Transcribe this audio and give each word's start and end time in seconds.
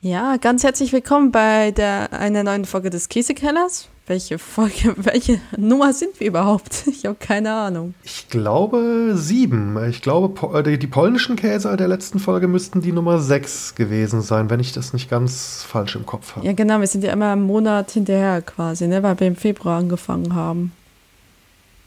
Ja, 0.00 0.36
ganz 0.36 0.62
herzlich 0.62 0.92
willkommen 0.92 1.32
bei 1.32 1.72
der, 1.72 2.12
einer 2.12 2.44
neuen 2.44 2.66
Folge 2.66 2.88
des 2.88 3.08
Käsekellers. 3.08 3.88
Welche 4.06 4.38
Folge, 4.38 4.94
welche 4.96 5.40
Nummer 5.56 5.92
sind 5.92 6.20
wir 6.20 6.28
überhaupt? 6.28 6.84
Ich 6.86 7.04
habe 7.04 7.16
keine 7.18 7.52
Ahnung. 7.52 7.94
Ich 8.04 8.28
glaube 8.28 9.14
sieben. 9.14 9.76
Ich 9.88 10.00
glaube, 10.00 10.60
äh, 10.60 10.78
die 10.78 10.86
polnischen 10.86 11.34
Käse 11.34 11.76
der 11.76 11.88
letzten 11.88 12.20
Folge 12.20 12.46
müssten 12.46 12.80
die 12.80 12.92
Nummer 12.92 13.18
sechs 13.18 13.74
gewesen 13.74 14.22
sein, 14.22 14.50
wenn 14.50 14.60
ich 14.60 14.72
das 14.72 14.92
nicht 14.92 15.10
ganz 15.10 15.64
falsch 15.66 15.96
im 15.96 16.06
Kopf 16.06 16.36
habe. 16.36 16.46
Ja, 16.46 16.52
genau, 16.52 16.78
wir 16.78 16.86
sind 16.86 17.02
ja 17.02 17.12
immer 17.12 17.32
einen 17.32 17.42
Monat 17.42 17.90
hinterher 17.90 18.40
quasi, 18.42 18.86
ne, 18.86 19.02
weil 19.02 19.18
wir 19.18 19.26
im 19.26 19.36
Februar 19.36 19.78
angefangen 19.80 20.32
haben. 20.32 20.70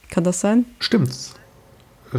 Kann 0.10 0.26
das 0.26 0.42
sein? 0.42 0.66
Stimmt's. 0.80 1.34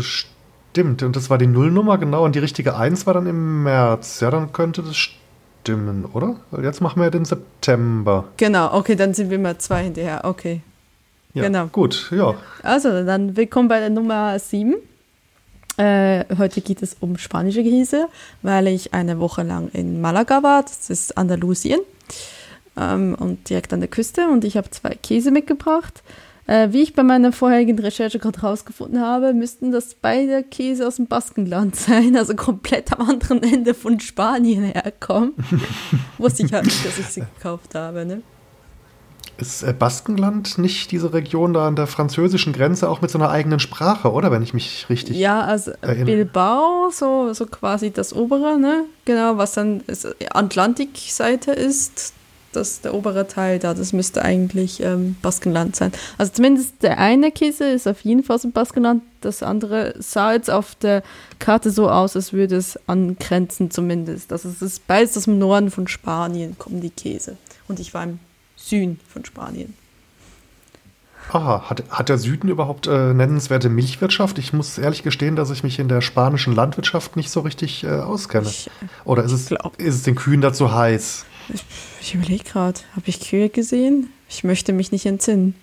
Stimmt. 0.00 1.02
Und 1.02 1.16
das 1.16 1.28
war 1.28 1.36
die 1.36 1.46
Nullnummer, 1.46 1.98
genau. 1.98 2.24
Und 2.24 2.34
die 2.34 2.38
richtige 2.38 2.76
Eins 2.76 3.06
war 3.06 3.12
dann 3.12 3.26
im 3.26 3.62
März. 3.64 4.20
Ja, 4.20 4.30
dann 4.30 4.54
könnte 4.54 4.82
das 4.82 4.96
stimmen 4.96 5.21
stimmen, 5.62 6.04
oder? 6.12 6.36
Jetzt 6.60 6.80
machen 6.80 6.98
wir 7.00 7.04
ja 7.04 7.10
den 7.10 7.24
September. 7.24 8.24
Genau, 8.36 8.74
okay, 8.74 8.96
dann 8.96 9.14
sind 9.14 9.30
wir 9.30 9.38
mal 9.38 9.58
zwei 9.58 9.84
hinterher. 9.84 10.24
Okay. 10.24 10.60
Ja, 11.34 11.44
genau. 11.44 11.66
Gut, 11.68 12.10
ja. 12.10 12.34
Also, 12.62 13.04
dann 13.04 13.36
willkommen 13.36 13.68
bei 13.68 13.78
der 13.78 13.90
Nummer 13.90 14.38
7. 14.38 14.74
Äh, 15.76 16.24
heute 16.36 16.60
geht 16.60 16.82
es 16.82 16.96
um 16.98 17.16
spanische 17.16 17.62
Käse, 17.62 18.08
weil 18.42 18.66
ich 18.66 18.92
eine 18.92 19.20
Woche 19.20 19.44
lang 19.44 19.68
in 19.72 20.00
Malaga 20.00 20.42
war. 20.42 20.62
Das 20.62 20.90
ist 20.90 21.16
Andalusien 21.16 21.78
ähm, 22.76 23.14
und 23.18 23.48
direkt 23.48 23.72
an 23.72 23.80
der 23.80 23.88
Küste. 23.88 24.28
Und 24.28 24.44
ich 24.44 24.56
habe 24.56 24.68
zwei 24.70 24.96
Käse 24.96 25.30
mitgebracht. 25.30 26.02
Äh, 26.46 26.72
wie 26.72 26.82
ich 26.82 26.94
bei 26.94 27.04
meiner 27.04 27.32
vorherigen 27.32 27.78
Recherche 27.78 28.18
gerade 28.18 28.40
rausgefunden 28.40 29.00
habe, 29.00 29.32
müssten 29.32 29.70
das 29.70 29.94
beide 29.94 30.42
Käse 30.42 30.86
aus 30.86 30.96
dem 30.96 31.06
Baskenland 31.06 31.76
sein, 31.76 32.16
also 32.16 32.34
komplett 32.34 32.92
am 32.92 33.08
anderen 33.08 33.42
Ende 33.42 33.74
von 33.74 34.00
Spanien 34.00 34.64
herkommen. 34.64 35.34
Wusste 36.18 36.44
ich 36.44 36.52
halt 36.52 36.64
nicht, 36.64 36.84
dass 36.84 36.98
ich 36.98 37.06
sie 37.06 37.20
gekauft 37.20 37.76
habe. 37.76 38.04
Ne? 38.04 38.22
Ist 39.38 39.62
äh, 39.62 39.72
Baskenland 39.72 40.58
nicht 40.58 40.90
diese 40.90 41.12
Region 41.12 41.54
da 41.54 41.68
an 41.68 41.76
der 41.76 41.86
französischen 41.86 42.52
Grenze 42.52 42.88
auch 42.88 43.00
mit 43.00 43.10
so 43.10 43.18
einer 43.18 43.30
eigenen 43.30 43.60
Sprache, 43.60 44.10
oder? 44.10 44.32
Wenn 44.32 44.42
ich 44.42 44.52
mich 44.52 44.86
richtig. 44.90 45.16
Ja, 45.16 45.42
also 45.42 45.70
erinnere. 45.80 46.06
Bilbao, 46.06 46.90
so, 46.90 47.32
so 47.32 47.46
quasi 47.46 47.92
das 47.92 48.12
obere, 48.12 48.58
ne? 48.58 48.84
Genau, 49.04 49.38
was 49.38 49.52
dann 49.52 49.82
Atlantikseite 50.32 51.52
ist 51.52 52.14
das, 52.52 52.80
der 52.80 52.94
obere 52.94 53.26
Teil 53.26 53.58
da, 53.58 53.74
das 53.74 53.92
müsste 53.92 54.22
eigentlich 54.22 54.82
ähm, 54.82 55.16
Baskenland 55.22 55.76
sein. 55.76 55.92
Also 56.18 56.32
zumindest 56.32 56.82
der 56.82 56.98
eine 56.98 57.30
Käse 57.30 57.64
ist 57.64 57.88
auf 57.88 58.00
jeden 58.02 58.22
Fall 58.22 58.36
aus 58.36 58.42
dem 58.42 58.52
Baskenland, 58.52 59.02
das 59.20 59.42
andere 59.42 59.94
sah 59.98 60.32
jetzt 60.32 60.50
auf 60.50 60.74
der 60.74 61.02
Karte 61.38 61.70
so 61.70 61.88
aus, 61.88 62.16
als 62.16 62.32
würde 62.32 62.56
es 62.56 62.78
angrenzen 62.86 63.70
zumindest. 63.70 64.32
Also 64.32 64.48
es 64.48 64.62
ist 64.62 64.86
beides 64.86 65.16
aus 65.16 65.24
dem 65.24 65.38
Norden 65.38 65.70
von 65.70 65.88
Spanien 65.88 66.58
kommen 66.58 66.80
die 66.80 66.90
Käse. 66.90 67.36
Und 67.68 67.80
ich 67.80 67.94
war 67.94 68.04
im 68.04 68.18
Süden 68.56 69.00
von 69.08 69.24
Spanien. 69.24 69.74
Aha, 71.30 71.70
hat, 71.70 71.84
hat 71.88 72.08
der 72.08 72.18
Süden 72.18 72.48
überhaupt 72.48 72.86
äh, 72.86 73.14
nennenswerte 73.14 73.68
Milchwirtschaft? 73.68 74.38
Ich 74.38 74.52
muss 74.52 74.76
ehrlich 74.76 75.02
gestehen, 75.02 75.36
dass 75.36 75.50
ich 75.50 75.62
mich 75.62 75.78
in 75.78 75.88
der 75.88 76.00
spanischen 76.00 76.54
Landwirtschaft 76.54 77.16
nicht 77.16 77.30
so 77.30 77.40
richtig 77.40 77.84
äh, 77.84 77.88
auskenne. 77.88 78.48
Ich, 78.48 78.70
Oder 79.04 79.24
ist 79.24 79.32
es, 79.32 79.50
ist 79.50 79.94
es 79.94 80.02
den 80.02 80.14
Kühen 80.14 80.40
dazu 80.40 80.74
heiß? 80.74 81.24
Ich, 82.00 82.14
überlege 82.14 82.44
gerade, 82.44 82.80
habe 82.94 83.08
ich 83.08 83.20
Kühe 83.20 83.48
gesehen? 83.48 84.10
Ich 84.28 84.44
möchte 84.44 84.72
mich 84.72 84.92
nicht 84.92 85.06
entsinnen. 85.06 85.54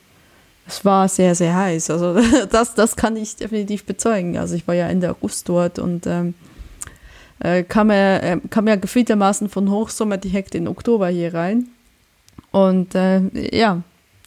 Es 0.68 0.86
war 0.86 1.08
sehr, 1.10 1.36
sehr 1.36 1.56
heiß. 1.56 1.90
Also 1.90 2.20
das, 2.52 2.76
das 2.76 2.96
kann 2.96 3.16
ich 3.16 3.36
definitiv 3.36 3.86
bezeugen. 3.86 4.38
Also 4.38 4.56
ich 4.56 4.68
war 4.68 4.76
ja 4.76 4.88
Ende 4.88 5.10
August 5.10 5.50
dort 5.50 5.80
und 5.80 6.06
ähm, 6.06 6.34
äh, 7.40 7.64
kam, 7.64 7.90
ja, 7.90 8.18
äh, 8.18 8.40
kam 8.50 8.68
ja 8.68 8.76
gefühltermaßen 8.76 9.50
von 9.50 9.70
Hochsommer 9.72 10.18
direkt 10.18 10.56
in 10.56 10.68
Oktober 10.68 11.08
hier 11.10 11.34
rein. 11.34 11.68
Und 12.52 12.96
äh, 12.96 13.22
ja, 13.56 13.82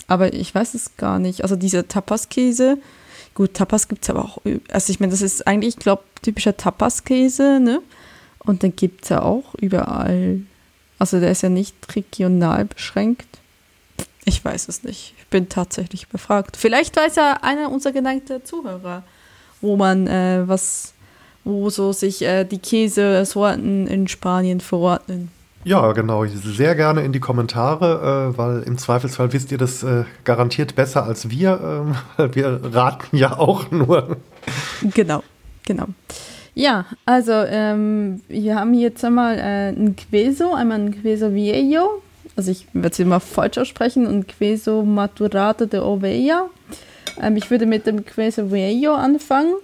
aber 0.07 0.33
ich 0.33 0.55
weiß 0.55 0.75
es 0.75 0.97
gar 0.97 1.19
nicht. 1.19 1.43
Also 1.43 1.57
dieser 1.57 1.89
Tapas-Käse, 1.89 2.79
gut, 3.35 3.55
Tapas 3.55 3.89
gibt 3.89 4.05
es 4.05 4.11
aber 4.11 4.25
auch, 4.25 4.39
also 4.71 4.93
ich 4.93 5.01
meine, 5.01 5.13
das 5.13 5.23
ist 5.23 5.47
eigentlich, 5.47 5.77
ich 5.77 5.81
glaube, 5.81 6.03
typischer 6.23 6.57
Tapas-Käse, 6.57 7.61
ne? 7.61 7.81
Und 8.39 8.63
dann 8.63 8.75
gibt 8.75 9.05
es 9.05 9.11
ja 9.11 9.23
auch 9.23 9.55
überall 9.55 10.41
also 11.03 11.19
der 11.19 11.33
ist 11.33 11.43
ja 11.43 11.49
nicht 11.49 11.75
regional 11.97 12.65
beschränkt. 12.65 13.27
Ich 14.25 14.45
weiß 14.45 14.69
es 14.69 14.85
nicht. 14.85 15.15
Ich 15.19 15.27
bin 15.27 15.49
tatsächlich 15.49 16.07
befragt. 16.07 16.57
Vielleicht 16.57 16.97
weiß 16.97 17.17
ja 17.17 17.41
einer 17.43 17.73
unserer 17.73 17.93
geneigten 17.93 18.45
Zuhörer, 18.45 19.03
wo 19.61 19.77
man 19.77 20.07
äh, 20.07 20.45
was, 20.47 20.95
wo 21.43 21.71
so 21.71 21.93
sich 21.93 22.23
äh, 22.23 22.45
die 22.45 22.61
Käsesorten 22.61 23.89
in 23.89 24.07
Spanien 24.07 24.61
verordnen. 24.61 25.33
Ja, 25.65 25.91
genau. 25.91 26.25
Sehr 26.27 26.77
gerne 26.77 27.03
in 27.03 27.13
die 27.13 27.19
Kommentare, 27.19 28.31
äh, 28.33 28.39
weil 28.39 28.63
im 28.63 28.79
Zweifelsfall 28.79 29.33
wisst 29.33 29.51
ihr 29.51 29.59
das 29.59 29.83
äh, 29.83 30.05
garantiert 30.23 30.77
besser 30.77 31.03
als 31.03 31.31
wir. 31.31 31.97
Äh, 32.17 32.29
wir 32.33 32.61
raten 32.63 33.17
ja 33.17 33.39
auch 33.39 33.73
nur. 33.73 34.19
Genau, 34.83 35.25
genau. 35.65 35.87
Ja, 36.55 36.85
also 37.07 37.33
ähm, 37.33 38.21
wir 38.29 38.57
haben 38.57 38.75
jetzt 38.75 39.05
einmal 39.05 39.39
äh, 39.39 39.71
ein 39.71 39.97
Queso, 39.97 40.53
einmal 40.53 40.81
ein 40.81 41.01
Queso 41.01 41.33
Viejo, 41.33 42.03
also 42.37 42.51
ich 42.51 42.67
werde 42.73 42.89
es 42.89 42.99
immer 42.99 43.21
falsch 43.21 43.59
aussprechen, 43.59 44.07
und 44.07 44.29
Queso 44.29 44.83
Maturata 44.83 45.67
de 45.67 45.81
Oveja. 45.81 46.49
Ähm, 47.21 47.37
ich 47.37 47.51
würde 47.51 47.67
mit 47.67 47.87
dem 47.87 48.05
Queso 48.05 48.51
Viejo 48.53 48.95
anfangen. 48.95 49.55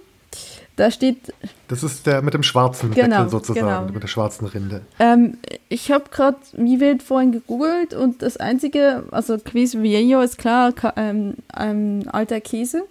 Da 0.75 0.89
steht. 0.89 1.33
Das 1.67 1.83
ist 1.83 2.07
der 2.07 2.21
mit 2.21 2.33
dem 2.33 2.41
schwarzen 2.41 2.91
genau, 2.91 3.17
Deckel 3.17 3.29
sozusagen, 3.29 3.67
genau. 3.67 3.93
mit 3.93 4.01
der 4.01 4.07
schwarzen 4.07 4.47
Rinde. 4.47 4.81
Ähm, 4.97 5.37
ich 5.67 5.91
habe 5.91 6.05
gerade 6.09 6.37
wie 6.53 6.79
wild 6.79 7.03
vorhin 7.03 7.33
gegoogelt 7.33 7.93
und 7.93 8.21
das 8.21 8.37
einzige, 8.37 9.03
also 9.11 9.37
Queso 9.37 9.81
Viejo 9.83 10.21
ist 10.21 10.37
klar, 10.37 10.73
ähm, 10.95 11.35
ein 11.51 12.07
alter 12.07 12.39
Käse. 12.39 12.83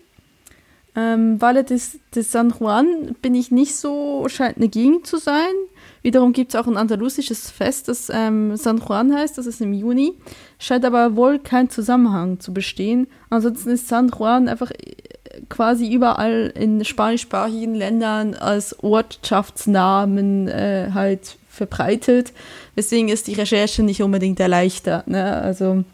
Ähm, 0.98 1.40
Valle 1.40 1.62
des, 1.62 2.00
des 2.12 2.32
San 2.32 2.52
Juan 2.58 3.14
bin 3.22 3.36
ich 3.36 3.52
nicht 3.52 3.76
so, 3.76 4.26
scheint 4.28 4.56
eine 4.56 4.68
Gegend 4.68 5.06
zu 5.06 5.18
sein. 5.18 5.54
Wiederum 6.02 6.32
gibt 6.32 6.52
es 6.52 6.60
auch 6.60 6.66
ein 6.66 6.76
andalusisches 6.76 7.52
Fest, 7.52 7.86
das 7.86 8.10
ähm, 8.12 8.56
San 8.56 8.78
Juan 8.78 9.14
heißt, 9.14 9.38
das 9.38 9.46
ist 9.46 9.60
im 9.60 9.72
Juni. 9.72 10.14
Scheint 10.58 10.84
aber 10.84 11.14
wohl 11.14 11.38
kein 11.38 11.70
Zusammenhang 11.70 12.40
zu 12.40 12.52
bestehen. 12.52 13.06
Ansonsten 13.30 13.70
ist 13.70 13.86
San 13.86 14.08
Juan 14.08 14.48
einfach 14.48 14.72
äh, 14.72 15.42
quasi 15.48 15.88
überall 15.88 16.52
in 16.56 16.84
spanischsprachigen 16.84 17.76
Ländern 17.76 18.34
als 18.34 18.82
Ortschaftsnamen 18.82 20.48
äh, 20.48 20.90
halt 20.94 21.36
verbreitet. 21.48 22.32
Deswegen 22.76 23.08
ist 23.08 23.28
die 23.28 23.34
Recherche 23.34 23.84
nicht 23.84 24.02
unbedingt 24.02 24.40
erleichtert. 24.40 25.06
Ne? 25.06 25.32
Also 25.32 25.84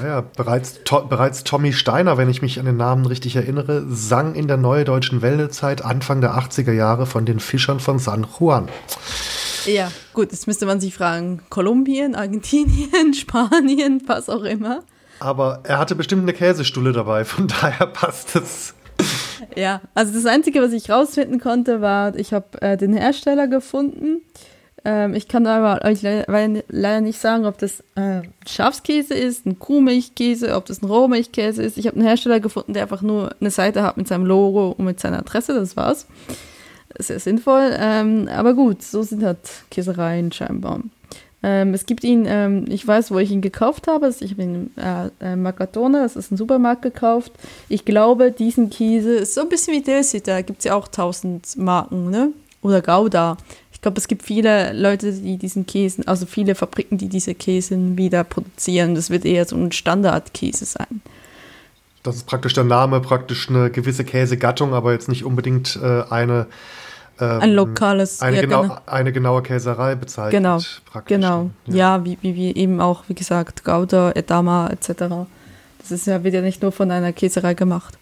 naja, 0.00 0.22
bereits, 0.36 0.80
to, 0.84 1.06
bereits 1.06 1.44
Tommy 1.44 1.72
Steiner, 1.72 2.18
wenn 2.18 2.28
ich 2.28 2.42
mich 2.42 2.58
an 2.58 2.66
den 2.66 2.76
Namen 2.76 3.06
richtig 3.06 3.36
erinnere, 3.36 3.84
sang 3.88 4.34
in 4.34 4.48
der 4.48 4.56
Neue 4.56 4.84
Deutschen 4.84 5.22
Wellezeit 5.22 5.84
Anfang 5.84 6.20
der 6.20 6.34
80er 6.34 6.72
Jahre 6.72 7.06
von 7.06 7.24
den 7.26 7.40
Fischern 7.40 7.80
von 7.80 7.98
San 7.98 8.26
Juan. 8.38 8.68
Ja, 9.66 9.90
gut, 10.14 10.32
jetzt 10.32 10.46
müsste 10.46 10.66
man 10.66 10.80
sich 10.80 10.94
fragen, 10.94 11.42
Kolumbien, 11.50 12.14
Argentinien, 12.14 13.14
Spanien, 13.14 14.02
was 14.06 14.28
auch 14.28 14.44
immer. 14.44 14.84
Aber 15.18 15.60
er 15.64 15.78
hatte 15.78 15.94
bestimmt 15.94 16.22
eine 16.22 16.32
Käsestulle 16.32 16.92
dabei, 16.92 17.24
von 17.24 17.46
daher 17.46 17.86
passt 17.86 18.36
es. 18.36 18.74
Ja, 19.56 19.80
also 19.94 20.12
das 20.12 20.26
Einzige, 20.26 20.62
was 20.62 20.72
ich 20.72 20.90
rausfinden 20.90 21.40
konnte, 21.40 21.80
war, 21.80 22.14
ich 22.16 22.32
habe 22.32 22.60
äh, 22.60 22.76
den 22.76 22.92
Hersteller 22.92 23.48
gefunden 23.48 24.22
ähm, 24.84 25.14
ich 25.14 25.28
kann 25.28 25.46
aber 25.46 25.84
euch 25.84 26.02
le 26.02 26.24
leider 26.68 27.00
nicht 27.00 27.18
sagen, 27.18 27.44
ob 27.46 27.58
das 27.58 27.84
äh, 27.96 28.22
Schafskäse 28.46 29.14
ist, 29.14 29.46
ein 29.46 29.58
Kuhmilchkäse, 29.58 30.54
ob 30.54 30.66
das 30.66 30.82
ein 30.82 30.86
Rohmilchkäse 30.86 31.62
ist. 31.62 31.78
Ich 31.78 31.86
habe 31.86 31.96
einen 31.96 32.06
Hersteller 32.06 32.40
gefunden, 32.40 32.72
der 32.72 32.82
einfach 32.82 33.02
nur 33.02 33.34
eine 33.40 33.50
Seite 33.50 33.82
hat 33.82 33.96
mit 33.96 34.08
seinem 34.08 34.26
Logo 34.26 34.74
und 34.76 34.84
mit 34.84 35.00
seiner 35.00 35.18
Adresse, 35.18 35.54
das 35.54 35.76
war's. 35.76 36.06
Sehr 36.98 37.20
sinnvoll. 37.20 37.74
Ähm, 37.78 38.28
aber 38.28 38.54
gut, 38.54 38.82
so 38.82 39.02
sind 39.02 39.22
halt 39.22 39.38
Käsereien 39.70 40.32
scheinbar. 40.32 40.80
Ähm, 41.42 41.72
es 41.72 41.86
gibt 41.86 42.04
ihn, 42.04 42.26
ähm, 42.26 42.66
ich 42.68 42.86
weiß, 42.86 43.10
wo 43.10 43.18
ich 43.18 43.30
ihn 43.30 43.40
gekauft 43.40 43.86
habe. 43.88 44.12
Ich 44.20 44.30
habe 44.30 44.42
ihn 44.42 44.70
äh, 44.76 45.08
äh, 45.20 45.36
Mercatone, 45.36 46.02
das 46.02 46.16
ist 46.16 46.30
ein 46.30 46.36
Supermarkt 46.36 46.82
gekauft. 46.82 47.32
Ich 47.68 47.84
glaube, 47.84 48.30
diesen 48.30 48.68
Käse 48.68 49.16
ist 49.16 49.34
so 49.34 49.42
ein 49.42 49.48
bisschen 49.48 49.74
wie 49.74 49.82
Dilsit, 49.82 50.28
da 50.28 50.42
gibt 50.42 50.58
es 50.58 50.64
ja 50.66 50.74
auch 50.74 50.88
tausend 50.88 51.56
Marken, 51.56 52.10
ne? 52.10 52.32
Oder 52.62 52.82
Gouda. 52.82 53.38
Ich 53.80 53.82
glaube, 53.82 53.96
es 53.96 54.08
gibt 54.08 54.24
viele 54.24 54.74
Leute, 54.74 55.10
die 55.10 55.38
diesen 55.38 55.64
Käse, 55.64 56.02
also 56.04 56.26
viele 56.26 56.54
Fabriken, 56.54 56.98
die 56.98 57.08
diese 57.08 57.34
Käse 57.34 57.78
wieder 57.96 58.24
produzieren. 58.24 58.94
Das 58.94 59.08
wird 59.08 59.24
eher 59.24 59.46
so 59.46 59.56
ein 59.56 59.72
Standardkäse 59.72 60.66
sein. 60.66 61.00
Das 62.02 62.16
ist 62.16 62.26
praktisch 62.26 62.52
der 62.52 62.64
Name, 62.64 63.00
praktisch 63.00 63.48
eine 63.48 63.70
gewisse 63.70 64.04
Käsegattung, 64.04 64.74
aber 64.74 64.92
jetzt 64.92 65.08
nicht 65.08 65.24
unbedingt 65.24 65.78
äh, 65.82 66.02
eine 66.10 66.46
ähm, 67.18 67.40
ein 67.40 67.52
lokales, 67.54 68.20
eine, 68.20 68.36
ja, 68.36 68.42
genau, 68.42 68.62
genau. 68.64 68.78
eine 68.84 69.12
genaue 69.12 69.42
Käserei 69.42 69.94
bezeichnet. 69.94 70.32
Genau, 70.32 70.58
genau. 71.06 71.50
Ja, 71.64 71.74
ja 71.74 72.04
wie, 72.04 72.18
wie, 72.20 72.34
wie 72.34 72.54
eben 72.54 72.82
auch, 72.82 73.04
wie 73.08 73.14
gesagt, 73.14 73.64
Gouda, 73.64 74.12
Edama 74.12 74.68
etc. 74.68 75.26
Das 75.78 75.90
ist 75.90 76.06
ja, 76.06 76.22
wird 76.22 76.34
ja 76.34 76.42
nicht 76.42 76.60
nur 76.60 76.72
von 76.72 76.90
einer 76.90 77.14
Käserei 77.14 77.54
gemacht. 77.54 77.96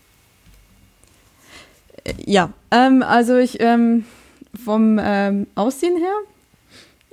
Äh, 2.03 2.15
ja, 2.25 2.51
ähm, 2.73 3.05
also 3.07 3.37
ich, 3.37 3.61
ähm, 3.61 4.07
vom 4.69 5.00
ähm, 5.03 5.47
Aussehen 5.55 5.97
her 5.97 6.12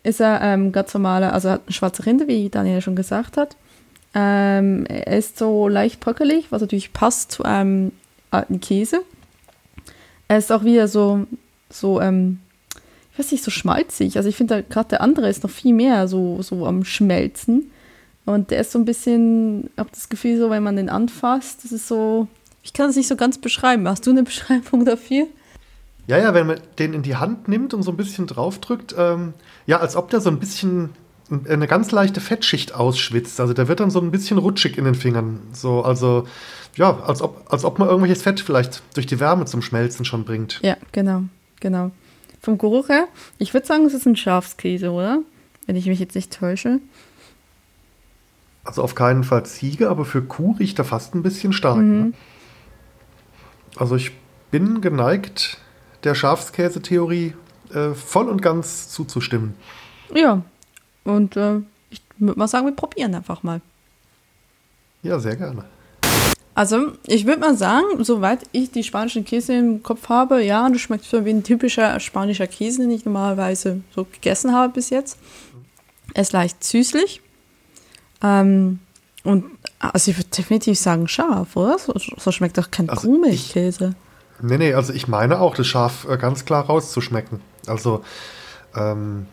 ist 0.03 0.19
er 0.19 0.41
ähm, 0.41 0.73
ganz 0.73 0.93
normaler, 0.93 1.31
also 1.31 1.49
hat 1.49 1.61
eine 1.65 1.71
schwarze 1.71 2.05
Rinde, 2.05 2.27
wie 2.27 2.49
Daniel 2.49 2.81
schon 2.81 2.97
gesagt 2.97 3.37
hat. 3.37 3.55
Ähm, 4.13 4.85
er 4.87 5.15
ist 5.15 5.37
so 5.37 5.69
leicht 5.69 6.01
bröckelig, 6.01 6.47
was 6.49 6.59
natürlich 6.59 6.91
passt 6.91 7.31
zu 7.31 7.43
einem 7.43 7.93
alten 8.29 8.59
Käse. 8.59 9.03
Er 10.27 10.37
ist 10.37 10.51
auch 10.51 10.65
wieder 10.65 10.89
so, 10.89 11.27
so 11.69 12.01
ähm, 12.01 12.41
ich 13.13 13.19
weiß 13.19 13.31
nicht, 13.31 13.45
so 13.45 13.51
schmalzig. 13.51 14.17
Also 14.17 14.27
ich 14.27 14.35
finde 14.35 14.61
gerade 14.63 14.89
der 14.89 14.99
andere 14.99 15.29
ist 15.29 15.43
noch 15.43 15.49
viel 15.49 15.73
mehr 15.73 16.09
so, 16.09 16.41
so 16.41 16.65
am 16.65 16.83
Schmelzen. 16.83 17.71
Und 18.25 18.51
der 18.51 18.59
ist 18.59 18.73
so 18.73 18.79
ein 18.79 18.85
bisschen, 18.85 19.67
ich 19.67 19.77
habe 19.77 19.91
das 19.93 20.09
Gefühl, 20.09 20.37
so 20.37 20.49
wenn 20.49 20.63
man 20.63 20.75
den 20.75 20.89
anfasst, 20.89 21.63
das 21.63 21.71
ist 21.71 21.87
so, 21.87 22.27
ich 22.63 22.73
kann 22.73 22.89
es 22.89 22.97
nicht 22.97 23.07
so 23.07 23.15
ganz 23.15 23.37
beschreiben. 23.37 23.87
Hast 23.87 24.05
du 24.05 24.11
eine 24.11 24.23
Beschreibung 24.31 24.83
dafür? 24.83 25.27
Ja, 26.07 26.17
ja, 26.17 26.33
wenn 26.33 26.47
man 26.47 26.59
den 26.77 26.93
in 26.93 27.01
die 27.01 27.15
Hand 27.15 27.47
nimmt 27.47 27.73
und 27.73 27.83
so 27.83 27.91
ein 27.91 27.97
bisschen 27.97 28.27
draufdrückt, 28.27 28.95
ähm, 28.97 29.33
ja, 29.65 29.79
als 29.79 29.95
ob 29.95 30.09
der 30.09 30.21
so 30.21 30.29
ein 30.29 30.39
bisschen 30.39 30.91
eine 31.29 31.67
ganz 31.67 31.91
leichte 31.91 32.21
Fettschicht 32.21 32.75
ausschwitzt. 32.75 33.39
Also 33.39 33.53
der 33.53 33.67
wird 33.67 33.79
dann 33.79 33.89
so 33.89 33.99
ein 33.99 34.11
bisschen 34.11 34.37
rutschig 34.37 34.77
in 34.77 34.85
den 34.85 34.93
Fingern. 34.93 35.39
So, 35.53 35.83
also 35.83 36.27
ja, 36.75 36.99
als 36.99 37.21
ob, 37.21 37.51
als 37.51 37.65
ob 37.65 37.79
man 37.79 37.87
irgendwelches 37.87 38.21
Fett 38.21 38.39
vielleicht 38.39 38.83
durch 38.93 39.07
die 39.07 39.19
Wärme 39.19 39.45
zum 39.45 39.61
Schmelzen 39.61 40.05
schon 40.05 40.23
bringt. 40.23 40.59
Ja, 40.61 40.77
genau, 40.91 41.23
genau. 41.59 41.91
Vom 42.41 42.59
Geruch 42.59 42.89
her, 42.89 43.07
ich 43.39 43.55
würde 43.55 43.65
sagen, 43.65 43.85
es 43.85 43.95
ist 43.95 44.05
ein 44.05 44.15
Schafskäse, 44.15 44.91
oder? 44.91 45.21
Wenn 45.65 45.75
ich 45.75 45.87
mich 45.87 45.99
jetzt 45.99 46.13
nicht 46.13 46.31
täusche. 46.31 46.79
Also 48.63 48.83
auf 48.83 48.93
keinen 48.93 49.23
Fall 49.23 49.45
Ziege, 49.45 49.89
aber 49.89 50.05
für 50.05 50.21
Kuh 50.21 50.55
riecht 50.59 50.77
er 50.77 50.85
fast 50.85 51.15
ein 51.15 51.23
bisschen 51.23 51.53
stark. 51.53 51.77
Mhm. 51.77 51.99
Ne? 51.99 52.13
Also 53.77 53.95
ich 53.95 54.11
bin 54.51 54.81
geneigt, 54.81 55.57
der 56.05 56.15
Schafskäse-Theorie 56.15 57.33
äh, 57.73 57.93
voll 57.93 58.29
und 58.29 58.41
ganz 58.41 58.89
zuzustimmen. 58.89 59.55
Ja, 60.13 60.41
und 61.03 61.35
äh, 61.35 61.61
ich 61.89 62.01
würde 62.17 62.39
mal 62.39 62.47
sagen, 62.47 62.67
wir 62.67 62.75
probieren 62.75 63.15
einfach 63.15 63.43
mal. 63.43 63.61
Ja, 65.03 65.19
sehr 65.19 65.35
gerne. 65.35 65.65
Also, 66.53 66.93
ich 67.05 67.25
würde 67.25 67.41
mal 67.41 67.57
sagen, 67.57 68.03
soweit 68.03 68.43
ich 68.53 68.71
die 68.71 68.83
spanischen 68.83 69.25
Käse 69.25 69.53
im 69.53 69.83
Kopf 69.83 70.07
habe, 70.07 70.41
ja, 70.41 70.69
das 70.69 70.79
schmeckt 70.79 71.03
so 71.03 71.25
wie 71.25 71.31
ein 71.31 71.43
typischer 71.43 71.99
spanischer 71.99 72.47
Käse, 72.47 72.83
den 72.83 72.91
ich 72.91 73.03
normalerweise 73.03 73.81
so 73.93 74.05
gegessen 74.05 74.53
habe 74.53 74.71
bis 74.71 74.89
jetzt. 74.89 75.17
Er 76.13 76.21
ist 76.21 76.31
leicht 76.31 76.63
süßlich. 76.63 77.21
Ähm, 78.23 78.79
und 79.23 79.45
also 79.79 80.11
ich 80.11 80.17
würde 80.17 80.29
definitiv 80.29 80.79
sagen 80.79 81.09
scharf, 81.09 81.57
oder? 81.57 81.77
So, 81.77 81.93
so 81.95 82.31
schmeckt 82.31 82.57
doch 82.57 82.71
kein 82.71 82.89
also 82.89 83.01
Kuhmilchkäse. 83.01 83.95
Nee, 84.41 84.57
nee, 84.57 84.73
also 84.73 84.93
ich 84.93 85.07
meine 85.07 85.39
auch, 85.39 85.55
das 85.55 85.67
Schaf 85.67 86.07
äh, 86.09 86.17
ganz 86.17 86.45
klar 86.45 86.65
rauszuschmecken. 86.65 87.41
Also, 87.67 88.03
ähm, 88.75 89.27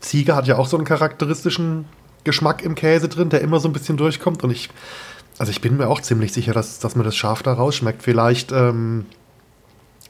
Ziege 0.00 0.34
hat 0.36 0.46
ja 0.46 0.56
auch 0.56 0.66
so 0.66 0.76
einen 0.76 0.86
charakteristischen 0.86 1.86
Geschmack 2.24 2.62
im 2.62 2.74
Käse 2.74 3.08
drin, 3.08 3.28
der 3.30 3.40
immer 3.40 3.60
so 3.60 3.68
ein 3.68 3.72
bisschen 3.72 3.96
durchkommt. 3.96 4.44
Und 4.44 4.50
ich 4.50 4.70
also 5.40 5.52
ich 5.52 5.62
bin 5.62 5.78
mir 5.78 5.88
auch 5.88 6.02
ziemlich 6.02 6.34
sicher, 6.34 6.52
dass, 6.52 6.80
dass 6.80 6.96
mir 6.96 7.02
das 7.02 7.16
Schaf 7.16 7.42
da 7.42 7.54
rausschmeckt. 7.54 8.02
Vielleicht, 8.02 8.52
ähm, 8.52 9.06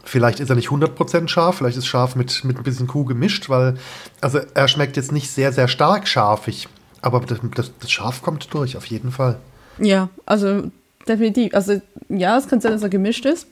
vielleicht 0.02 0.40
ist 0.40 0.50
er 0.50 0.56
nicht 0.56 0.70
100% 0.70 1.28
scharf, 1.28 1.58
vielleicht 1.58 1.78
ist 1.78 1.86
scharf 1.86 2.16
mit, 2.16 2.42
mit 2.44 2.56
ein 2.56 2.64
bisschen 2.64 2.88
Kuh 2.88 3.04
gemischt, 3.04 3.48
weil, 3.48 3.76
also 4.20 4.40
er 4.54 4.66
schmeckt 4.66 4.96
jetzt 4.96 5.12
nicht 5.12 5.30
sehr, 5.30 5.52
sehr 5.52 5.68
stark 5.68 6.08
scharfig, 6.08 6.66
aber 7.00 7.20
das, 7.20 7.38
das, 7.54 7.70
das 7.78 7.92
Schaf 7.92 8.22
kommt 8.22 8.52
durch, 8.52 8.76
auf 8.76 8.86
jeden 8.86 9.12
Fall. 9.12 9.38
Ja, 9.78 10.08
also 10.26 10.64
definitiv. 11.06 11.54
Also 11.54 11.80
ja, 12.08 12.36
es 12.36 12.48
kann 12.48 12.60
sein, 12.60 12.72
dass 12.72 12.82
er 12.82 12.88
gemischt 12.88 13.24
ist. 13.24 13.46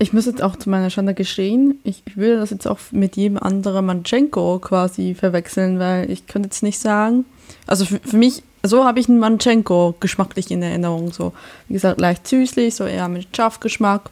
Ich 0.00 0.12
muss 0.12 0.26
jetzt 0.26 0.42
auch 0.42 0.56
zu 0.56 0.70
meiner 0.70 0.90
Schande 0.90 1.14
gestehen, 1.14 1.78
ich, 1.84 2.02
ich 2.06 2.16
würde 2.16 2.38
das 2.38 2.50
jetzt 2.50 2.66
auch 2.66 2.78
mit 2.90 3.16
jedem 3.16 3.36
anderen 3.36 3.86
Manchenko 3.86 4.58
quasi 4.58 5.14
verwechseln, 5.14 5.78
weil 5.78 6.10
ich 6.10 6.26
könnte 6.26 6.48
jetzt 6.48 6.62
nicht 6.62 6.80
sagen, 6.80 7.26
also 7.66 7.84
für, 7.84 8.00
für 8.00 8.16
mich 8.16 8.42
so 8.62 8.84
habe 8.84 9.00
ich 9.00 9.08
einen 9.08 9.18
Manchenko 9.18 9.94
geschmacklich 10.00 10.50
in 10.50 10.62
Erinnerung. 10.62 11.12
So, 11.12 11.32
wie 11.68 11.74
gesagt, 11.74 12.00
leicht 12.00 12.26
süßlich, 12.26 12.74
so 12.74 12.84
eher 12.84 13.08
mit 13.08 13.34
Schafgeschmack. 13.34 14.10